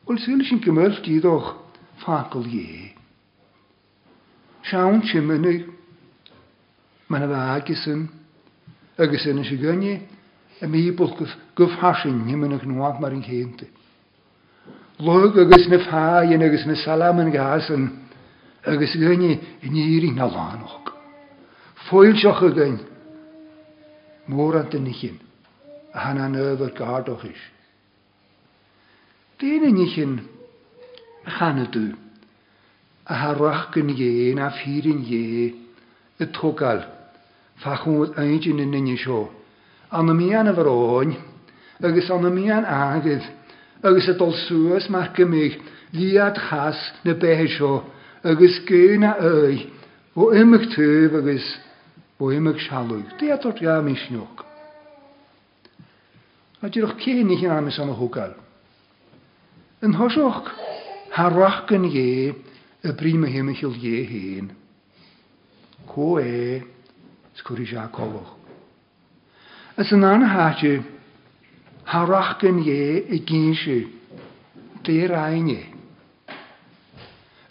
[0.07, 1.49] Wel sy'n sy'n gymryd o'ch
[1.99, 2.85] ffacol ie.
[4.71, 5.49] Siawn sy'n mynd
[7.11, 8.05] mae'n fe agos yn
[8.95, 9.91] agos yn sy'n gynnu
[10.63, 11.11] y mi bwll
[11.59, 13.19] gyfhasyn hym yn ych nwag mae'r
[15.03, 15.41] Lwg
[15.83, 17.89] ffai yn salam yn gas yn
[18.63, 19.35] gynnu
[19.67, 20.63] i'r un
[21.91, 22.15] Fwyl
[24.63, 25.13] y
[25.93, 27.37] Hananöver Gardoch is.
[29.41, 30.21] Déningchen
[31.39, 31.67] doen.
[31.71, 31.95] du,
[33.05, 35.53] a harachgen je na firin je,
[36.17, 36.81] het trogal,
[37.55, 39.29] fachon het eindje in ninje sjo,
[39.89, 41.15] anamian a veroon,
[41.81, 43.23] agus mian aged,
[43.83, 45.57] agus het al suas maar gemig,
[45.91, 47.83] liad chas na behe sjo,
[48.23, 49.69] agus geuna oi,
[50.15, 51.45] o immig tuv agus,
[52.17, 54.45] o immig shalug, deat ort ja mishnok.
[56.63, 58.31] a dyrwch cyn i chi'n anes am y hwgal.
[59.83, 60.47] Yn hosioch
[61.11, 62.31] harach gan ie
[62.87, 64.47] y brym y hym yn ychil ie hyn.
[65.91, 66.61] Co e
[67.35, 68.31] sgwyr i siar colwch.
[69.81, 70.71] Ys yna yn an hati
[71.91, 73.81] harwach gan ie y gynsio
[74.87, 75.63] dyr ein ie.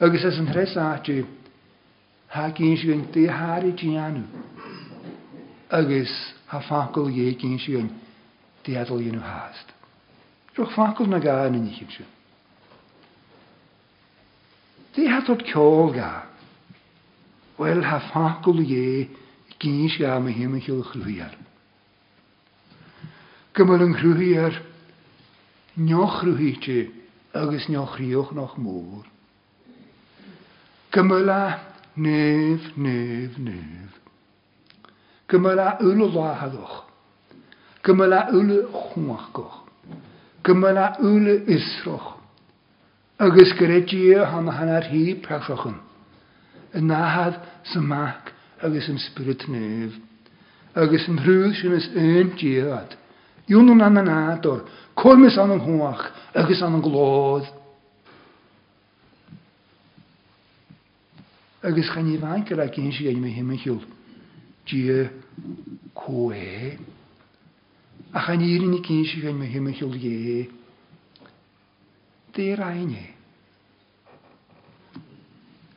[0.02, 1.18] Agus ys yn hres hati
[2.32, 4.24] ha gynsio yn dyr har i dianw.
[5.68, 6.16] Agus
[6.48, 8.00] ha ffacol ie gynsio yn dyr
[8.64, 9.68] diadol dhéanú háast.
[10.56, 12.08] Ruch facul na ga na níchin sin.
[14.94, 16.10] Dí hatod ceol ga.
[17.58, 19.08] Weil ha facul dhé
[19.60, 21.34] gíis ga me himimiisiil chluíar.
[23.54, 24.54] Gymar an chrúhiar
[25.76, 26.76] neochrúhíte
[27.34, 29.04] agus neochríoch nach moor
[30.92, 31.60] Gymla
[31.96, 33.90] nef, nef, nef.
[35.28, 36.91] Gymla ulo láhadoch.
[37.82, 39.62] Gymala ule chwmachgoch.
[40.44, 42.14] Gymala ule isroch.
[43.18, 45.80] Agus gyreji e han hanar hi prasochan.
[46.78, 47.34] Yn nahad
[47.70, 48.30] sy'n mac
[48.62, 49.98] agus yn spirit nef.
[50.78, 52.94] Agus yn rhywys yn ys yn diad.
[53.50, 54.62] yw'n nhw'n anan ador.
[54.94, 56.06] Cormis anna'n hwach
[56.38, 57.50] agus anna'n glodd.
[61.66, 63.84] Agus chan i fain gyda gynsi ein mynd hymyn hiwl.
[64.66, 65.06] Dia
[65.94, 66.78] cwe
[68.12, 70.48] ach chan irin i cyn si gan mewn hymychol ie.
[72.36, 73.06] Dyr ein e.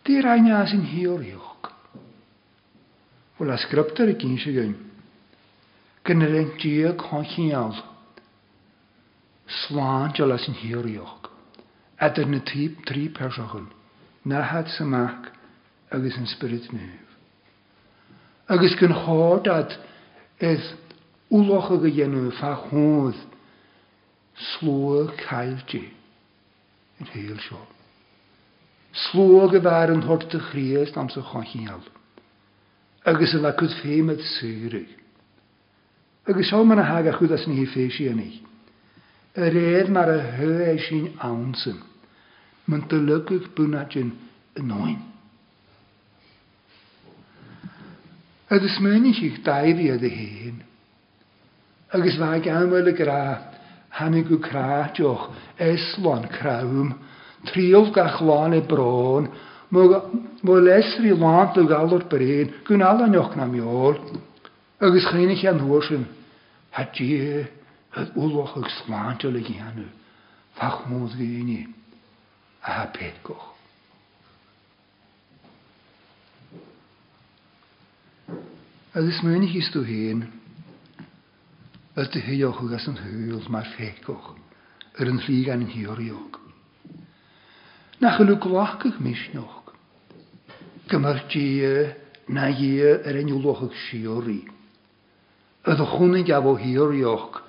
[0.07, 1.71] Dyr ein as yn hiwr iwch.
[3.39, 4.75] Wel a sgrybtar i cyn si gan.
[6.05, 7.79] Gynnyr yn diog hon chial.
[9.61, 11.31] Slan jol as yn hiwr iwch.
[12.03, 13.71] A na tri persochon.
[14.25, 14.67] Na had
[15.95, 17.15] agus yn spirit move.
[18.49, 19.71] Agus gyn hodad
[21.33, 22.51] Ulocha go dhéanú fa
[25.25, 25.85] cael sló
[26.99, 27.57] yn heil sio.
[27.57, 27.61] seo.
[29.09, 31.81] Sló go yn an y chrys am sa chochial.
[33.05, 34.93] Agus a le chud féimiid suúraigh.
[36.29, 38.41] Agus seo man na haga chud as ní féisi aní.
[39.35, 41.81] A réad mar a thu é sin ansan,
[42.67, 44.11] man do lucah buna sin
[44.59, 44.99] anóin.
[48.47, 50.11] Agus muni siich dairi a de
[51.93, 53.51] agus bha ganhfuil y gra
[53.93, 55.29] hannig go cráteoch
[55.59, 56.95] eslon crawm,
[57.93, 58.21] gach
[58.53, 59.29] e bron,
[59.71, 59.77] i
[60.61, 63.97] lesri mó lesrí gael o'r bryn, gwn al ala ywch na miol,
[64.79, 66.05] agus chyn chénig an thuirsin,
[66.71, 67.11] hatí
[67.95, 69.85] het úlach ag sláinte le ghéanú,
[70.57, 71.59] fach mwyd gyn i,
[72.65, 73.51] a ha pétgoch.
[78.95, 80.23] Agus munig is tú hyn,
[81.95, 84.25] Ys dy yw gas yn hwyl mae'r ffecoch
[84.99, 85.61] yr yn rhig a'n iog.
[85.63, 86.39] Nach hioriog.
[88.03, 89.71] Na chylw glachgych misnoch.
[90.91, 91.45] Gymar di
[92.35, 94.37] na i yr enw loch lochog i.
[95.71, 97.39] Ydw chwn yn gafo iog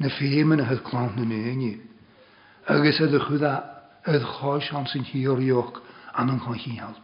[0.00, 1.72] na ffeym yn y hyd clawn yn eni.
[2.76, 3.54] Agus ydw chwydda
[4.12, 5.80] ydw chos hans yn iog
[6.20, 6.98] an yn chwan hial.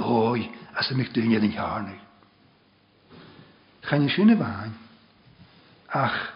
[0.00, 1.98] Doi as y mygdyniad yn hiarnig.
[3.90, 4.86] Chyn i sy'n y fain.
[5.92, 6.32] ach,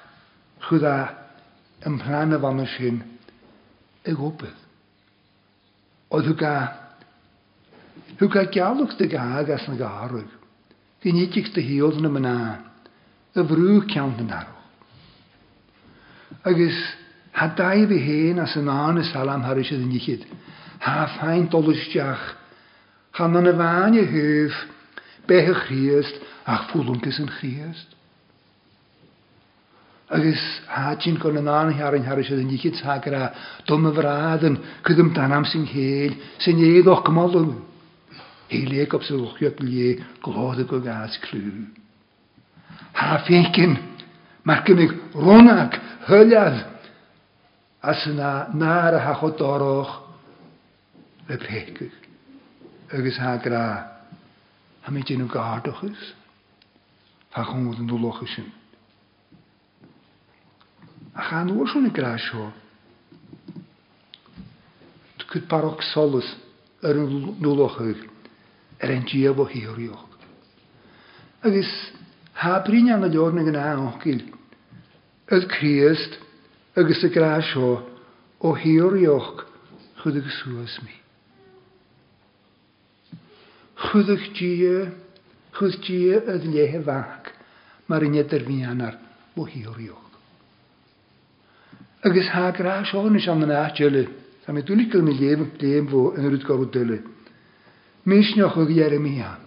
[0.69, 1.09] chuda
[1.85, 3.03] an plána bhana sin
[4.07, 4.49] i gúpa.
[6.11, 6.73] Ó thu ga,
[8.19, 10.25] thu ga gealach de gagas na die
[11.05, 12.59] Gí nítiich de híod na maná,
[13.35, 14.45] a bhrú cean
[16.45, 16.77] Agus
[17.33, 20.25] ha daib i hén as an ána salam har is a níchiid,
[20.81, 22.25] ha fein dolusteach,
[23.15, 24.55] chan an a bhaine húf,
[25.27, 27.75] bethe chríast ach een
[30.15, 33.31] agus hátín go an anhearan Har se an díchid sagra
[33.67, 37.63] dom a bhrádan chudum danam sin héil sin éadch gomalú.
[38.49, 41.67] Hélé op sa luchioop lé goláda go gas clú.
[42.95, 43.75] ha fécin
[44.45, 45.75] mar gynnig runnaach
[46.09, 46.57] hyliad
[47.83, 49.91] as na nára ha chodóch
[51.29, 51.93] le précuh
[52.95, 53.63] agus hágra
[54.83, 55.03] ha mé
[57.35, 58.27] Ha chun an dúlocha
[61.15, 62.51] a chan orsúna gra seo.
[65.31, 66.27] Cyd barog solus
[66.87, 68.03] ar nŵlochig
[68.83, 70.11] ar ein diaf o hiwrioch.
[71.43, 71.71] Agus
[72.39, 74.21] ha brin an y lorna gan anochgil,
[75.35, 76.19] yd Christ
[76.79, 77.77] agus y gra seo
[78.43, 79.47] o hiwrioch
[80.05, 80.95] chyd ag sŵas mi.
[83.89, 84.77] Chyd ag dia,
[85.59, 87.35] chyd dia yd lehe fach,
[87.91, 89.01] mae'r un edrych fi anar
[89.35, 90.04] o hiwrioch
[92.05, 94.09] agus há rá seáin is an na áile,
[94.45, 96.99] Tá mé dúlikil mé léh léim bh an rud goú duile.
[98.05, 99.39] Mísneoch chu Jeremíá.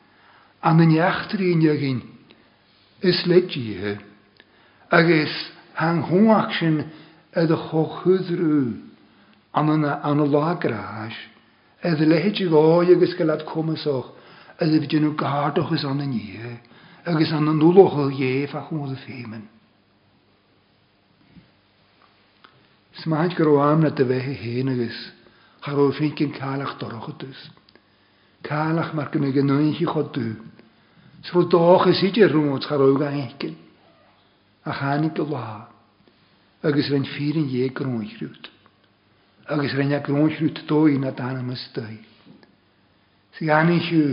[0.69, 2.01] An yn iachtri yn ygin,
[3.01, 3.93] ys led i hy.
[4.93, 5.35] Ag ys
[5.79, 6.77] hang hwach sy'n
[7.41, 8.59] edd y chochwyd rŵ.
[9.57, 11.17] An yn an y la gras,
[11.81, 14.11] edd lehyd i goi ag ys gylad cwmysoch,
[14.61, 16.51] edd y fydyn nhw gardoch ys an ni ie,
[17.09, 19.49] ag ys an yn nŵloch o ie fach hwnnw y ffeimyn.
[23.01, 25.01] Smaid gyro am na dy fe hyn ys.
[25.63, 27.41] Harw ffeicyn calach doroch o dys.
[28.45, 30.23] Calach mae'r gynnig yn o'n eich o oenchi chodw.
[31.27, 33.53] Sro doch ys hyd i'r rwmwyd harw gan eichyn.
[34.65, 35.43] A chanig y la.
[36.65, 38.49] Agus rhain ffyrin ie grwnhrwyd.
[39.53, 41.93] Agus rhain a grwnhrwyd doi na dan am ystau.
[43.37, 44.07] Si gan eich yw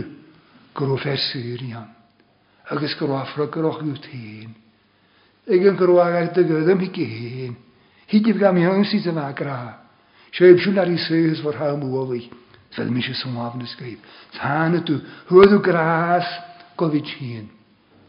[0.77, 1.89] grw fersyr iawn.
[2.69, 4.53] Agus grw afro groch yw tîn.
[5.49, 7.57] Egen grw agar dy am hi gyn.
[8.13, 9.88] Hyd i gam iawn sydd yma graf.
[10.33, 12.27] Séibsúnar í séhas var ha mólaí
[12.75, 14.01] fel mi sé somávna skrib.
[14.37, 16.27] Tána tú thuú grás
[16.77, 17.47] go bhí tían,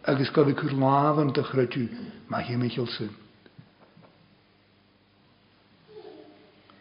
[0.04, 1.86] agus go bhí chu láhan de chreú
[2.28, 3.10] má himiil sin.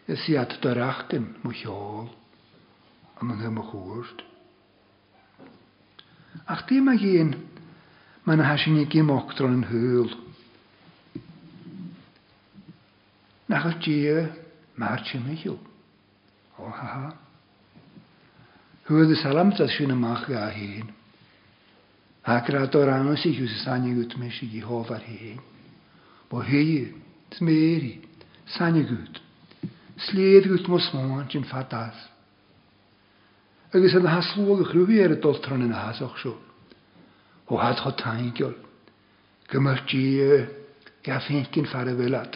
[0.08, 2.10] Is si at doreachtain mu cheáil
[3.22, 4.20] an an hime chuirt.
[6.46, 7.32] Ach tí a géon
[8.26, 10.12] me na heisina gimachtar an thuúil.
[13.50, 14.28] Nach chu tíe
[14.80, 15.58] Mae'r March Michel.
[16.58, 17.08] O ha ha.
[18.88, 20.88] Hwyd y salamta sy'n ymach ga hyn.
[22.34, 25.36] Ac rhaid o'r anos i hwys sanig yw mes i gihof ar hyn.
[26.32, 27.92] Bo hyn, hei, tmeri,
[28.48, 28.88] yw.
[28.94, 29.20] wyt.
[30.08, 32.00] Sledd wyt mos mwan jyn ffatas.
[33.76, 36.32] Agus yn haslwg y chrwy ar y doltron yn o'ch sio.
[37.52, 38.56] O had ho taingiol.
[39.52, 40.02] Gymrch di
[41.10, 42.32] gafinkin ffarafylad.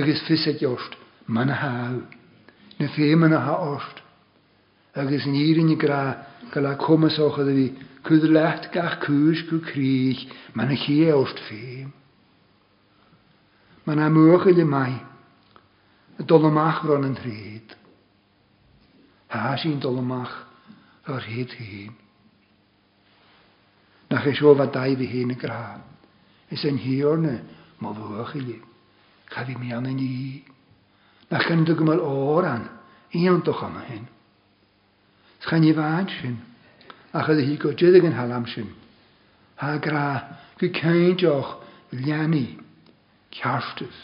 [0.00, 0.96] Agus fysit jawst.
[1.28, 2.02] man hau,
[2.78, 4.02] ne féman na ha ort.
[4.94, 7.68] agus nírin gra go le commasócha a bhí
[8.06, 10.24] chud lecht gach cúis go críich
[10.54, 11.04] me na chi
[11.48, 11.92] féim.
[13.86, 14.94] Man na mucha le mai
[16.18, 17.74] a dolamach ran an tríd.
[19.28, 20.32] Tá sin dolamach
[21.06, 21.92] ar héad hín.
[24.10, 25.80] Nach é seo bh gra,
[26.48, 27.42] Is an hiorne
[27.82, 28.60] má bhuacha le,
[29.28, 29.90] Cha bhí me anna
[31.30, 32.68] na chan dy gymal oran,
[33.14, 34.06] ian doch am hyn.
[35.42, 36.36] Chan i fad sy'n,
[37.12, 38.68] a chyd hi go jydig yn halam sy'n.
[39.62, 40.06] a gra,
[40.60, 41.56] gwy cain joch
[41.92, 42.58] liani,
[43.34, 44.02] ciarstys,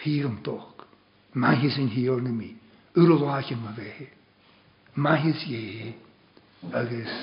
[0.00, 0.72] ffyrm dwch,
[1.34, 2.46] Mae hi sy'n hi o'n mi,
[2.94, 4.06] yr o lach yma fe hi.
[4.94, 5.90] Mae hi sy'n
[6.70, 7.16] agos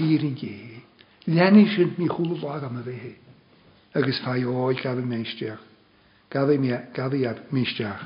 [0.00, 0.80] yn ie.
[1.28, 3.12] lianni sy'n mi chwl o lach yma fe hi.
[4.00, 5.60] Agos fai oed gaf mewn stiach,
[6.32, 8.00] Gaf mewn stiach,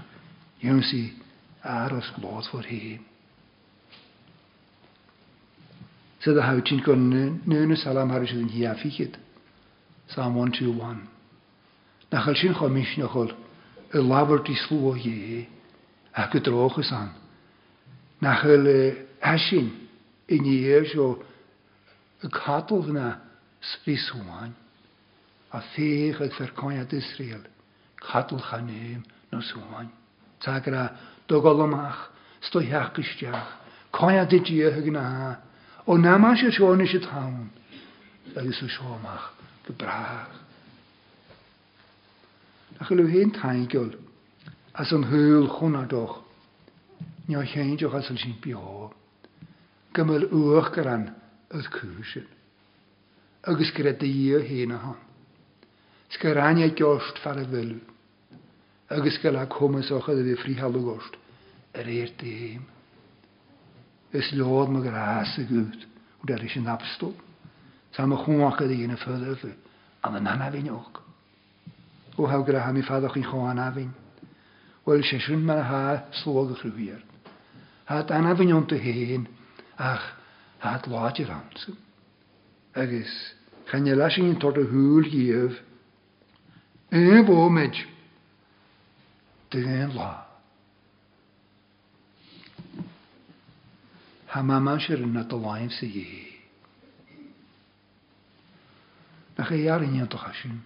[0.60, 1.00] Yw'n si
[1.64, 2.98] aros glod for hi.
[6.20, 7.16] Sydd y hawd ti'n gwrdd
[7.48, 9.14] nŵn y salam harwys yn hi a ffigyd.
[10.10, 10.98] Psalm 121.
[12.12, 13.32] Na chael sy'n chomis na chael
[13.96, 15.46] y lafr di slw o ie
[16.20, 17.08] ac y droch y san.
[18.20, 18.80] Na chael y
[19.32, 19.70] asyn
[20.36, 20.58] i ni
[21.00, 21.06] o
[22.28, 23.14] y cadw yna
[23.72, 24.52] sri swan
[25.56, 27.48] a ffeich ag fercoen ad Israel
[28.10, 29.88] cadw chanym no swan
[30.40, 30.96] tagra
[31.28, 32.08] dogolomach
[32.42, 33.50] stoiach gystiach,
[33.92, 35.04] coia dy dia hyg na,
[35.86, 37.50] o na ma sy'n sion eisiau tawn,
[38.34, 39.26] agos o siomach
[39.68, 40.32] gybrach.
[42.80, 43.92] a chylw hyn taigol
[44.80, 46.16] as yn hwyl chwna chwnadoch,
[47.28, 47.44] nio
[47.76, 48.88] joch as yn sy'n bio,
[49.92, 51.10] gymryd wch gyran
[51.52, 52.24] ydd cwysyn.
[53.44, 54.10] Agos gyda dy
[54.44, 54.96] hyn a hon.
[56.12, 57.76] Sgyraniau giost ffer y fylw.
[58.92, 61.14] agus go le dat a bheith fríhallgóst
[61.78, 62.64] ar éirtahéim.
[64.10, 65.84] Is leád me gur háasa gút
[66.20, 67.14] ú dar is sin napstó.
[67.94, 69.54] Tá a chuácha a dhéana fuh
[70.02, 70.94] an an anhaíoch.
[72.18, 73.92] ó dat gur a haí fadach í choáin ahín,
[74.82, 76.98] bhfuil séisiún mar a slóga chruhíir.
[77.86, 79.28] Tá anhaíonnta héin
[79.78, 80.18] ach
[80.58, 81.72] há láidir ansa.
[82.74, 83.12] Agus
[83.70, 85.54] chenne leisin tor a húil díomh,
[86.90, 87.78] é bó meid,
[89.52, 90.16] دينلا
[94.28, 96.30] همامان شرنا طوائم سيهي
[99.38, 100.58] نخي يارين ينتخشن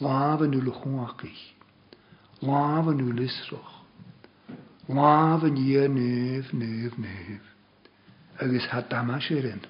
[0.00, 1.36] لابن الخواقي
[2.42, 3.72] لابن الاسرخ
[4.88, 7.40] لابن ينف نف نف
[8.40, 9.60] اگس هات تماشرن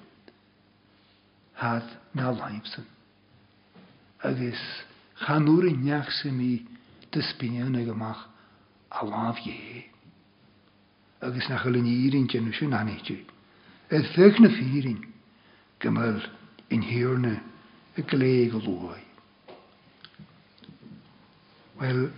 [1.57, 2.83] هات نلايمسن
[4.23, 4.61] اگس
[5.15, 6.70] خانور نيخسمي
[7.11, 8.29] te spinnenig mag
[8.87, 9.83] alaf je.
[11.21, 13.19] Ik is nog een hierintje nu zo aan het je.
[13.87, 15.05] Het vechne viering.
[16.67, 17.39] in hierne
[17.93, 18.99] een kleeg looi.
[21.77, 22.09] Wel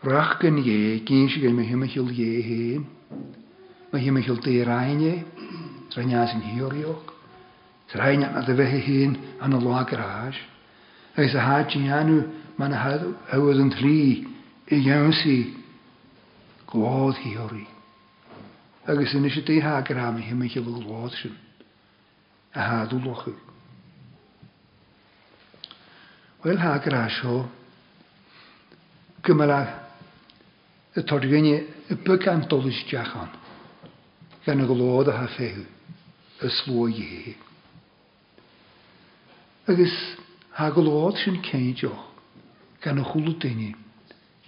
[0.00, 2.86] rachken je kindje ge me hemel je heen.
[3.90, 5.22] Me hemel te reinje.
[5.88, 7.16] Zrenjas in hierjok.
[7.86, 10.40] Zrenjas naar de weg heen aan de lagerage.
[11.12, 12.26] Hij is een haatje aan u.
[12.58, 13.02] mae'n had
[13.36, 13.96] awyd yn tri
[14.74, 15.34] i iawnsi
[16.68, 17.64] gwaad hi ori.
[18.88, 21.36] Agus yn eisiau dei ha gram i hi mae'n chyfod gwaad sy'n
[22.58, 23.36] a ha hadw lochu.
[26.42, 27.36] Wel ha grasio
[29.26, 29.60] gymra
[30.98, 31.54] y torgynnu
[31.94, 33.30] y byg am dolus diachan
[34.48, 35.62] gan y gwaad a ha ffew
[36.48, 37.34] y slwy i hi.
[39.70, 39.96] Agus
[40.58, 42.07] ha gwaad sy'n ceidioch
[42.82, 43.52] gan y chwlw e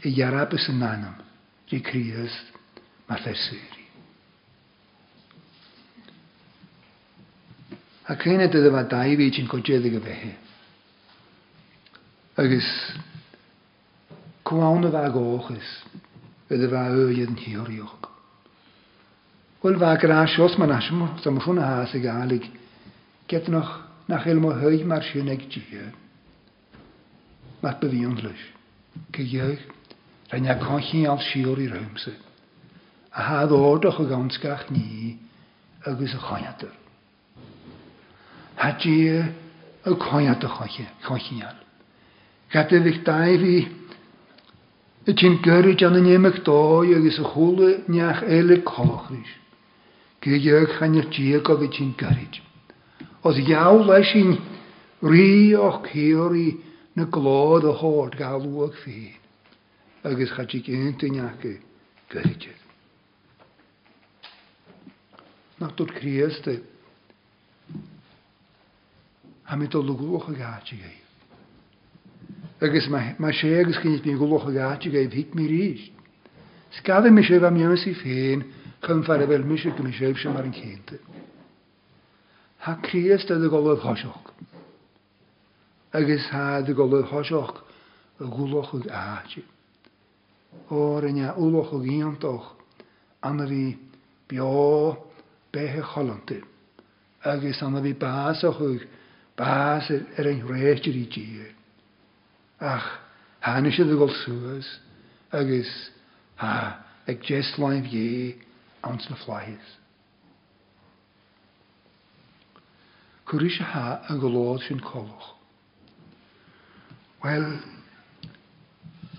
[0.08, 1.16] i iarabys yn anam
[1.70, 2.34] di crias
[3.08, 3.78] ma llesuri.
[8.10, 10.30] A cyn ydyd yma dau fi sy'n codjeddig y fehe.
[12.42, 12.68] Agus
[14.46, 15.70] cwawn y fa gochus
[16.54, 18.08] ydy fa yydd yn hioriwch.
[19.60, 19.92] Wel fa
[20.46, 22.46] os ma'n asym, sam hwnna has i gael ag
[23.28, 23.70] get noch
[24.08, 25.94] nach ilmo hwy ma'r siwnig diwedd.
[27.62, 28.42] mar ba bhíon leis
[29.12, 29.58] go dhéh
[30.30, 32.12] ra ne chuchéí an siúí roimsa
[33.12, 35.18] a háad ódach a ganscach ní
[35.84, 36.64] agus a hat
[38.60, 39.08] Tátí
[39.84, 41.56] a choineanta chochéal.
[42.52, 43.68] Chatte bhíh daimhí
[45.06, 49.30] i je is an nnéimeach dó agus a chola neach eile chochris.
[50.20, 52.40] Gu dheag chainetí go go tin goirid.
[53.24, 53.36] Os
[56.96, 59.12] na glod o hort gael lwag fi,
[60.04, 61.26] agus chad i gynt yn i
[62.10, 62.58] gyridyr.
[65.60, 66.62] Nach dod dy.
[69.50, 70.98] a mi dod lwgwch o gati gael.
[72.62, 75.86] Agus mae se agus gynnyd i'n gwlwch o gati gael fyd mi rys.
[76.78, 78.44] Sgad y mi sef am yw'n sy'n ffein,
[78.86, 81.00] chyn ffarafel mi sef gymysef sy'n mar yn cynta.
[82.66, 84.29] Ha crieste dy dy golwg hosioch
[85.92, 87.56] agus ha a go thoiseach
[88.20, 89.42] a gúlachud áte.
[90.70, 92.44] Or ine úlach gíantoch
[93.22, 93.76] anna bhí
[94.28, 94.96] beá
[95.52, 96.42] béthe chaante,
[97.24, 98.84] agus anna bhí báach chuig
[99.36, 101.54] bás ar an réisteir í díir.
[102.60, 102.86] Ach
[103.42, 104.62] hána sé a goil
[105.32, 105.70] agus
[106.36, 106.78] ha,
[107.08, 108.36] ag jeláim dhé
[108.84, 109.68] ans na flahéis.
[113.26, 115.39] Curí se a golodd sy'n choch.
[117.20, 117.48] Wel,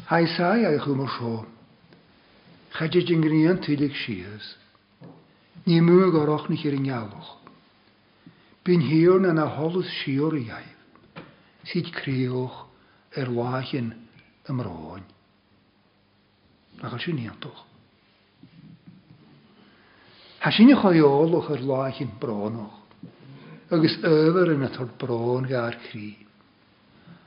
[0.09, 1.35] haesau a'i chwm o sio.
[2.73, 4.47] Chadid yn tydig sias.
[5.67, 7.29] Ni mwg o'r ni nich i'r ingialwch.
[8.65, 11.21] Byn hiwr na na holus siwr iaif.
[11.69, 12.57] Syd yr
[13.21, 13.91] er lachin
[14.49, 15.05] ymroen.
[16.81, 17.61] Ac oes i'n iantwch.
[20.41, 22.79] Hasin i choiolwch yr lachin bronwch.
[23.69, 24.71] Agus yfer yn y
[25.03, 26.27] bron gair cryf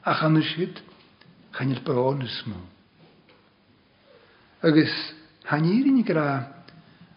[0.04, 0.76] a chan siid
[1.56, 2.60] chanil beónus mú.
[4.62, 4.88] Agus
[5.48, 6.60] chan hanírin gra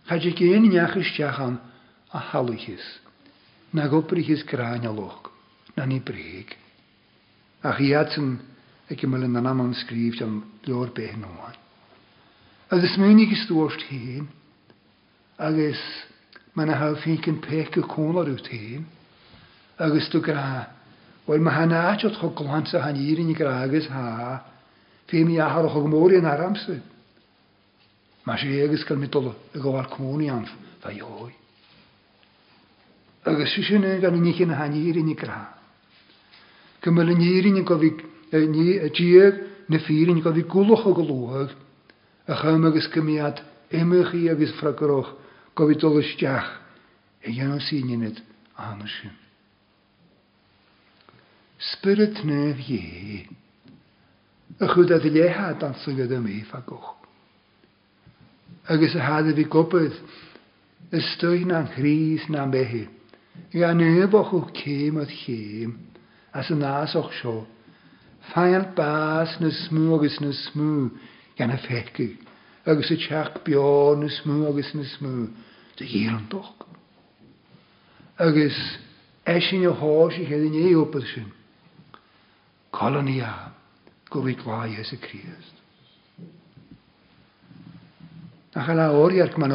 [0.07, 1.59] chaidir géan neachisteachan
[2.15, 2.83] a halichis,
[3.73, 5.31] na goprichis gráine loch
[5.75, 6.47] na ní bréig.
[7.63, 8.39] A chiaatsan
[8.89, 11.55] ag go anam na sgrif scríb an leor yn oan.
[12.71, 14.27] Agus munig is dúirt hín,
[15.37, 15.79] agus
[16.57, 18.83] mae'n na ha fécin peic go cónar yw'r hín,
[19.79, 20.43] agus dwi'n gra
[21.27, 24.11] Wel mae hana at o'r chogl hans a han i'r unig ragus ha.
[25.11, 26.77] Fe mi ahar o chogl môr yn aram amser.
[28.23, 30.45] Mae si agus gael mitol y gofal cwmwni am
[30.83, 31.33] Fa ioi.
[33.27, 35.41] Agos si sy'n gan unig yn han i'r unig ra.
[36.85, 37.91] Cymru yn i'r unig gofi
[38.31, 41.51] diag na ffyr unig gofi gwlwch o golwag.
[42.31, 43.43] A chym agos gymiad
[43.75, 45.11] emych i agus ffragoroch
[45.59, 46.55] gofi dolys diach.
[47.27, 48.23] Egen o'n sy'n unig
[48.55, 49.23] anasyn.
[51.59, 53.25] Spirit nef ie.
[54.61, 56.89] Ychwyd a ddile ha dansa gyda mi ffagwch.
[58.69, 59.95] Agus a hadde fi gobydd
[60.99, 62.83] ystwy na'n chrys na'n behi.
[63.57, 65.71] I a nef o'ch o'ch cym o'ch cym
[66.37, 67.33] a sy'n nas o'ch sio.
[68.33, 70.91] Fael bas na smw agus na smw
[71.39, 72.11] gan y ffegu.
[72.69, 75.25] Agus y chac bio na smw agus na smw.
[75.81, 76.53] Dy gyr yn doch.
[78.27, 78.61] Agus
[79.25, 81.33] eisiau ni hos i hedyn ei opysyn.
[82.77, 83.33] Colonia
[84.05, 85.55] ko vitwā Jesu Krist.
[88.53, 89.53] Nachala orjark man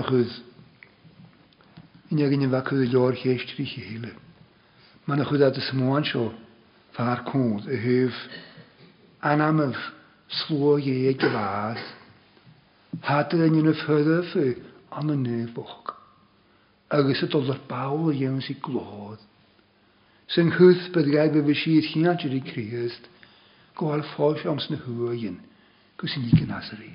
[2.10, 4.10] In jagin vakku jor hestri hele.
[5.06, 6.34] Man is moancho
[6.98, 8.12] var kont e huf
[9.22, 9.76] anamf
[10.82, 11.16] je
[14.90, 15.46] an
[16.90, 17.24] Agus
[17.68, 18.10] Paul
[18.50, 19.18] i glod.
[20.26, 22.92] Zijn hus bedrijven we
[23.76, 25.36] Gwael ffoes ams na hwyn,
[26.00, 26.90] gwrs i ni gynasari.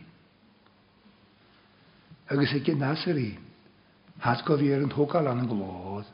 [2.30, 3.30] Agus y gynasari,
[4.26, 6.12] hat go fi ar yn hwgal an y glod.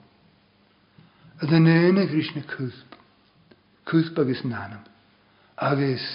[1.52, 2.96] dyn nyn y grisna cwthb,
[3.92, 4.86] cwthb agus nanam,
[5.70, 6.06] agus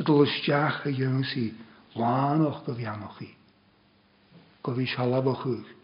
[0.00, 1.44] y dylystiach y yw'n si
[1.98, 3.28] lan o'ch go fi anoch chi.
[4.64, 5.74] Go fi sialab o'ch hwg,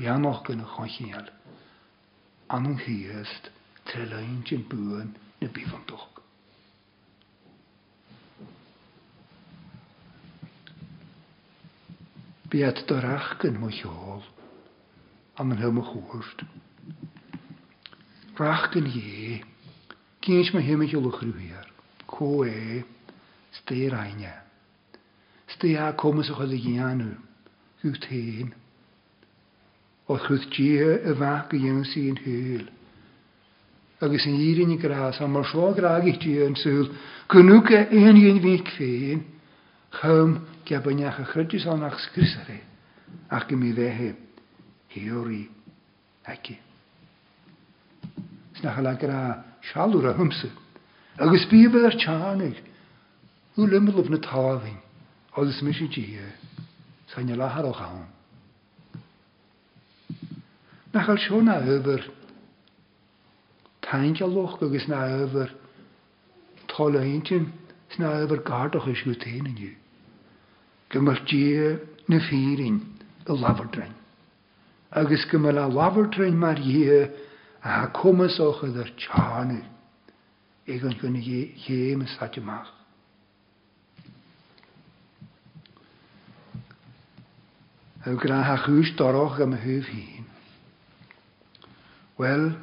[0.00, 1.28] bianoch gyn y chonchiniad,
[2.56, 3.52] anwng hiest,
[3.84, 6.06] trelain jyn bwyn na bifandoch.
[12.50, 14.24] Biad dorach gan mwy hiol,
[15.38, 16.40] am yn hym y chwrst.
[18.40, 19.38] Rach gan ie,
[20.26, 21.68] gynnes mae hym y hiolwch rhywir,
[22.10, 22.82] co e,
[23.60, 24.32] stei rainia.
[24.34, 24.98] E.
[25.54, 27.12] Stei a comys o oedd y gianw,
[27.84, 28.50] gwyth tein.
[30.10, 32.66] O chwyth gia y fach y yw'n sy'n hyl.
[34.02, 36.88] Agus yn irin i gras, a mor slo graag i'ch gia yn syl,
[37.30, 39.26] cynwg e un un fi'n cfein,
[40.00, 40.34] chym
[40.70, 42.60] ja bo ni ach ychrydu son ach sgrisa fe.
[43.30, 44.10] Ach gymi fe he.
[44.94, 45.48] Hi o ri.
[46.30, 46.56] Aki.
[48.60, 49.22] Snach ala gyrra
[49.70, 50.50] sialwr a hymsa.
[51.18, 52.60] Agus bi bydd ar chanig.
[53.56, 54.78] Hw lymol o fyna tawafin.
[55.36, 56.28] Oedd ys mysig ji he.
[57.10, 58.08] Sa'n ni lahar o over,
[60.94, 62.04] Nach al sio na hyfyr.
[63.82, 65.54] Taen jaloch gwaith na hyfyr.
[66.70, 66.94] Tol
[70.90, 72.78] go martí na fírin
[73.26, 73.94] a labhardrain.
[74.92, 77.10] Agus go mar a labhardrain mar dhé
[77.64, 79.64] a ha cumas ochad ar teánú
[80.68, 81.20] ag an gona
[81.62, 82.66] chémas haideach.
[88.04, 90.24] Hou gra ha chús dorach am thuh hín.
[92.18, 92.56] Well,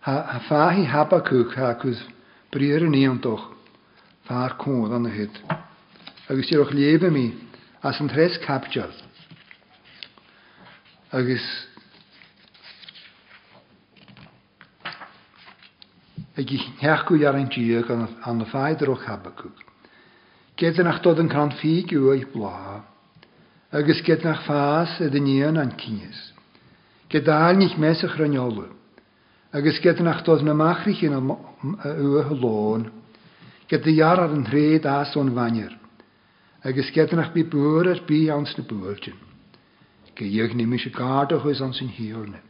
[0.00, 2.02] ha fáhí dan cúcha agus
[2.50, 3.52] bríar an íontoch
[4.26, 5.12] fár cód an na
[6.30, 7.26] agus tíoch léomh mi
[7.82, 8.90] as an tres capteal.
[11.12, 11.44] agus
[16.82, 19.52] heachú ar an díag an na féidir ó chabaú.
[20.56, 22.10] Gead nach dod an het fiú
[23.72, 26.32] agus nach fás a duníon an tíes.
[27.08, 28.66] Gedáil nicht mes a chranjole,
[29.52, 32.90] agus gead nach dod na machrich in uhe lón,
[33.68, 35.78] Ge de jaar ar as
[36.66, 39.10] ik is kettenig bij boeren, bij ons de boeltje.
[40.12, 42.40] Ik heb jeugd niet meer zo kaartig als aan zijn heerne.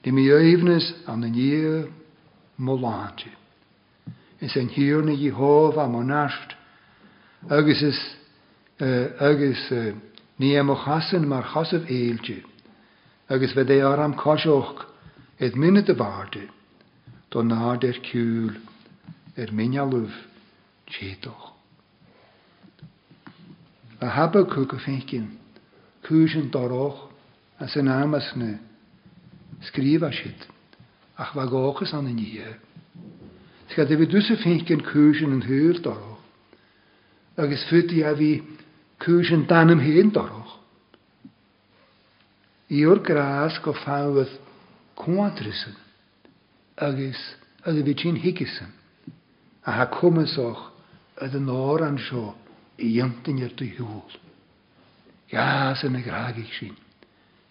[0.00, 1.88] Die mijn jeugd is aan de nieuwe
[2.54, 3.30] molantje.
[4.38, 6.56] En zijn heerne Jehovah monast.
[7.48, 8.16] Ook is het
[9.20, 9.70] ook is
[10.36, 12.42] niet hem ook hassen, maar hassen eeltje.
[13.28, 14.92] Ook is wat hij aan kashoch
[15.36, 16.46] het minne te waarde.
[17.28, 18.50] Toen na der kuil,
[19.34, 20.26] er minja luf,
[20.84, 21.50] tjetoch.
[24.02, 25.38] a Habakkuk finkin,
[26.06, 27.10] kujan doroch,
[27.58, 28.58] a also sanamasne,
[29.62, 30.46] skrivashit,
[31.18, 32.56] ach vagoches an in hier.
[33.70, 36.18] Ska det vi dusse finkin kujan en hyr doroch.
[37.36, 38.42] Agus fytti ja vi
[38.98, 40.58] kujan danem hen doroch.
[42.70, 44.30] Ior gras go fawyd
[44.96, 45.76] cwantrysyn,
[46.76, 47.20] agus
[47.68, 48.70] ydw i fi'n higysyn,
[49.62, 50.62] a ha cwmysoch
[51.22, 52.32] ydw yn o'r ansio,
[52.82, 54.16] i ymtyn i'r dy hŵl.
[55.32, 56.76] Gas yn y grag i'ch sy'n.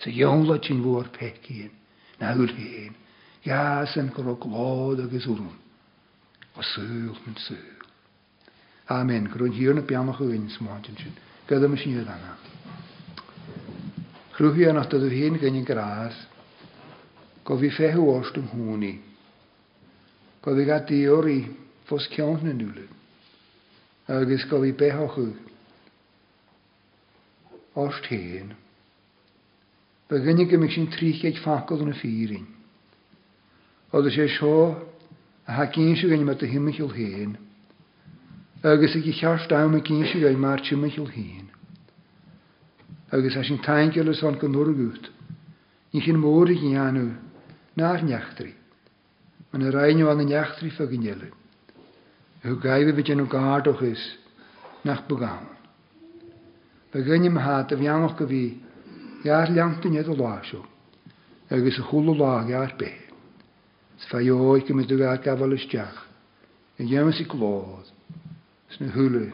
[0.04, 1.64] Sa iawnla ti'n fwy'r pec i
[2.22, 2.94] Na hwyl hyn.
[3.48, 5.56] Gas yn gyro glod ag yswrwn.
[6.54, 7.86] O sŵl mynd sŵl.
[8.94, 9.26] Amen.
[9.34, 11.16] Gwrwyn hir na biamach o un smwantyn sy'n.
[11.50, 12.36] Gydda mys ni'n yna.
[14.36, 16.14] Chrwhi yn atod o hyn gynny'n gras.
[17.50, 18.94] Gofi fehw ost ym hwni.
[20.46, 21.40] Gofi gadio'r i
[21.90, 23.01] fos ciawn yn ywlyd
[24.12, 25.24] agus go bhí bethachu
[27.84, 28.50] os tein.
[30.10, 32.50] Fe gynnig gymig sy'n trich eich ffacol yn y ffyrin.
[33.96, 34.58] Oedd eisiau sio
[35.48, 37.38] a ha gynsio gynnig mae dy yw'l hen.
[38.68, 41.48] Agus ag i chars daw mae gynsio gynnig mae'r yw'l hen.
[43.16, 45.08] Agus a sy'n taingel ys o'n gynnwrgwt.
[45.96, 47.08] Nich yn môr i gynnu
[47.80, 48.52] na'r niachtri.
[49.52, 51.00] Mae'n y rhaid nhw anu y niachtri ffag
[52.44, 54.18] Wir geben wir noch gar doch ist
[54.84, 55.48] nach begangen.
[56.92, 58.60] Wir gehen im Hart, wir haben auch gewie,
[59.24, 60.66] ja, langt in jeder Lascho.
[61.50, 62.94] Er ist ein cooler Lag, ja, bei.
[64.00, 66.00] Es war ja auch, ich komme zu gar kavalis tjach.
[66.80, 67.86] En jemens ik lood.
[68.70, 69.28] Es ne hülle.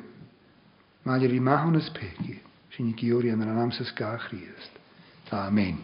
[1.06, 2.42] Maar je rimahon es peki.
[2.76, 4.72] Sin ik jori an kachriest.
[5.30, 5.78] Amen.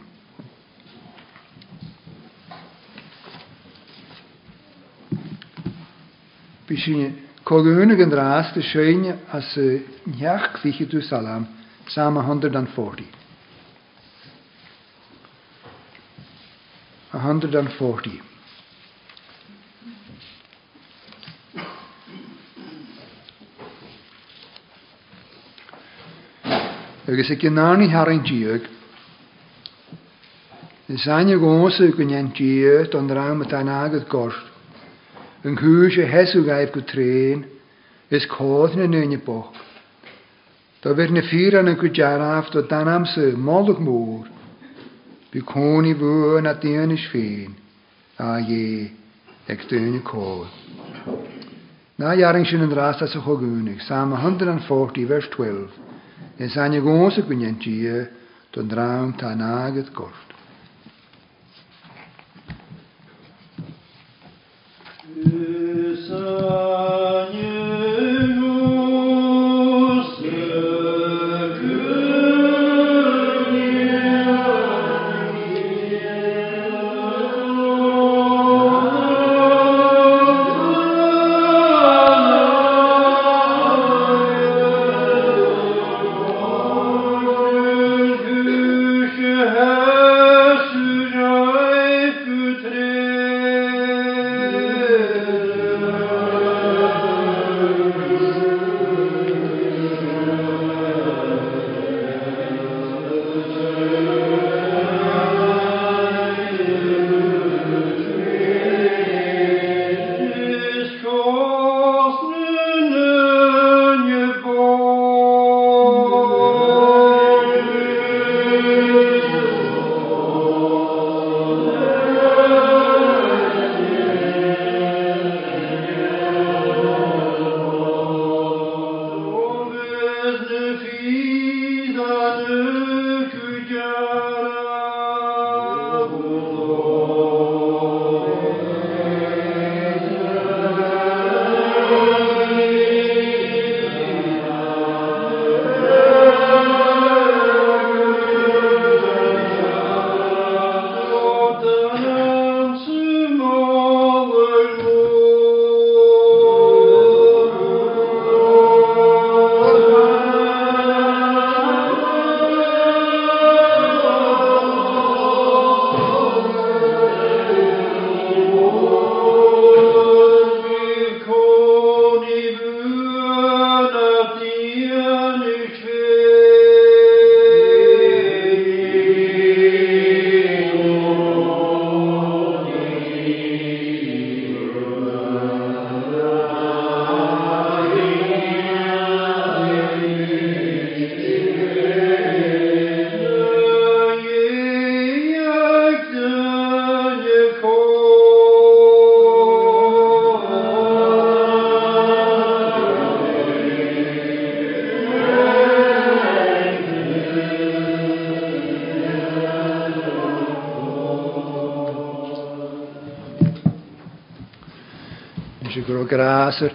[6.74, 7.14] Bishine
[7.44, 11.48] Kolönigen ras de Schöne as äh, Njachliche du Salam,
[11.86, 13.04] Psalm 140.
[17.12, 18.22] 140.
[27.08, 28.62] Agus ik náni harintíag,
[30.98, 34.08] Sanne gose kun en tiet an raam met aan agad
[35.50, 37.42] yn gwrs y hesw gaif go trein,
[38.18, 39.40] is codd na nyn bo.
[40.82, 44.28] Da fyr na ffyr an y gwydiaraf do dan amser molwg môr,
[45.32, 47.56] bu cwn i fwy na dyn is ffyn,
[48.20, 48.90] a ie,
[49.52, 50.48] ag dyn y codd.
[52.00, 55.68] Na iaring sy'n yn rast as y chogwnig, Sam 140 vers 12,
[56.40, 57.68] nes an y gons y gwyniant
[58.54, 59.44] do dram tan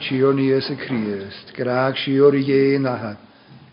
[0.09, 3.21] siwr ni ys y Crist, graag siwr i ie nahad.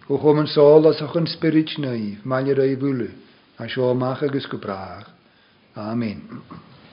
[0.08, 3.08] Go chom yn sol as o'ch yn spirit naif, mae'n yr ei fwlw,
[3.64, 5.15] a sio mach agos gwbrach.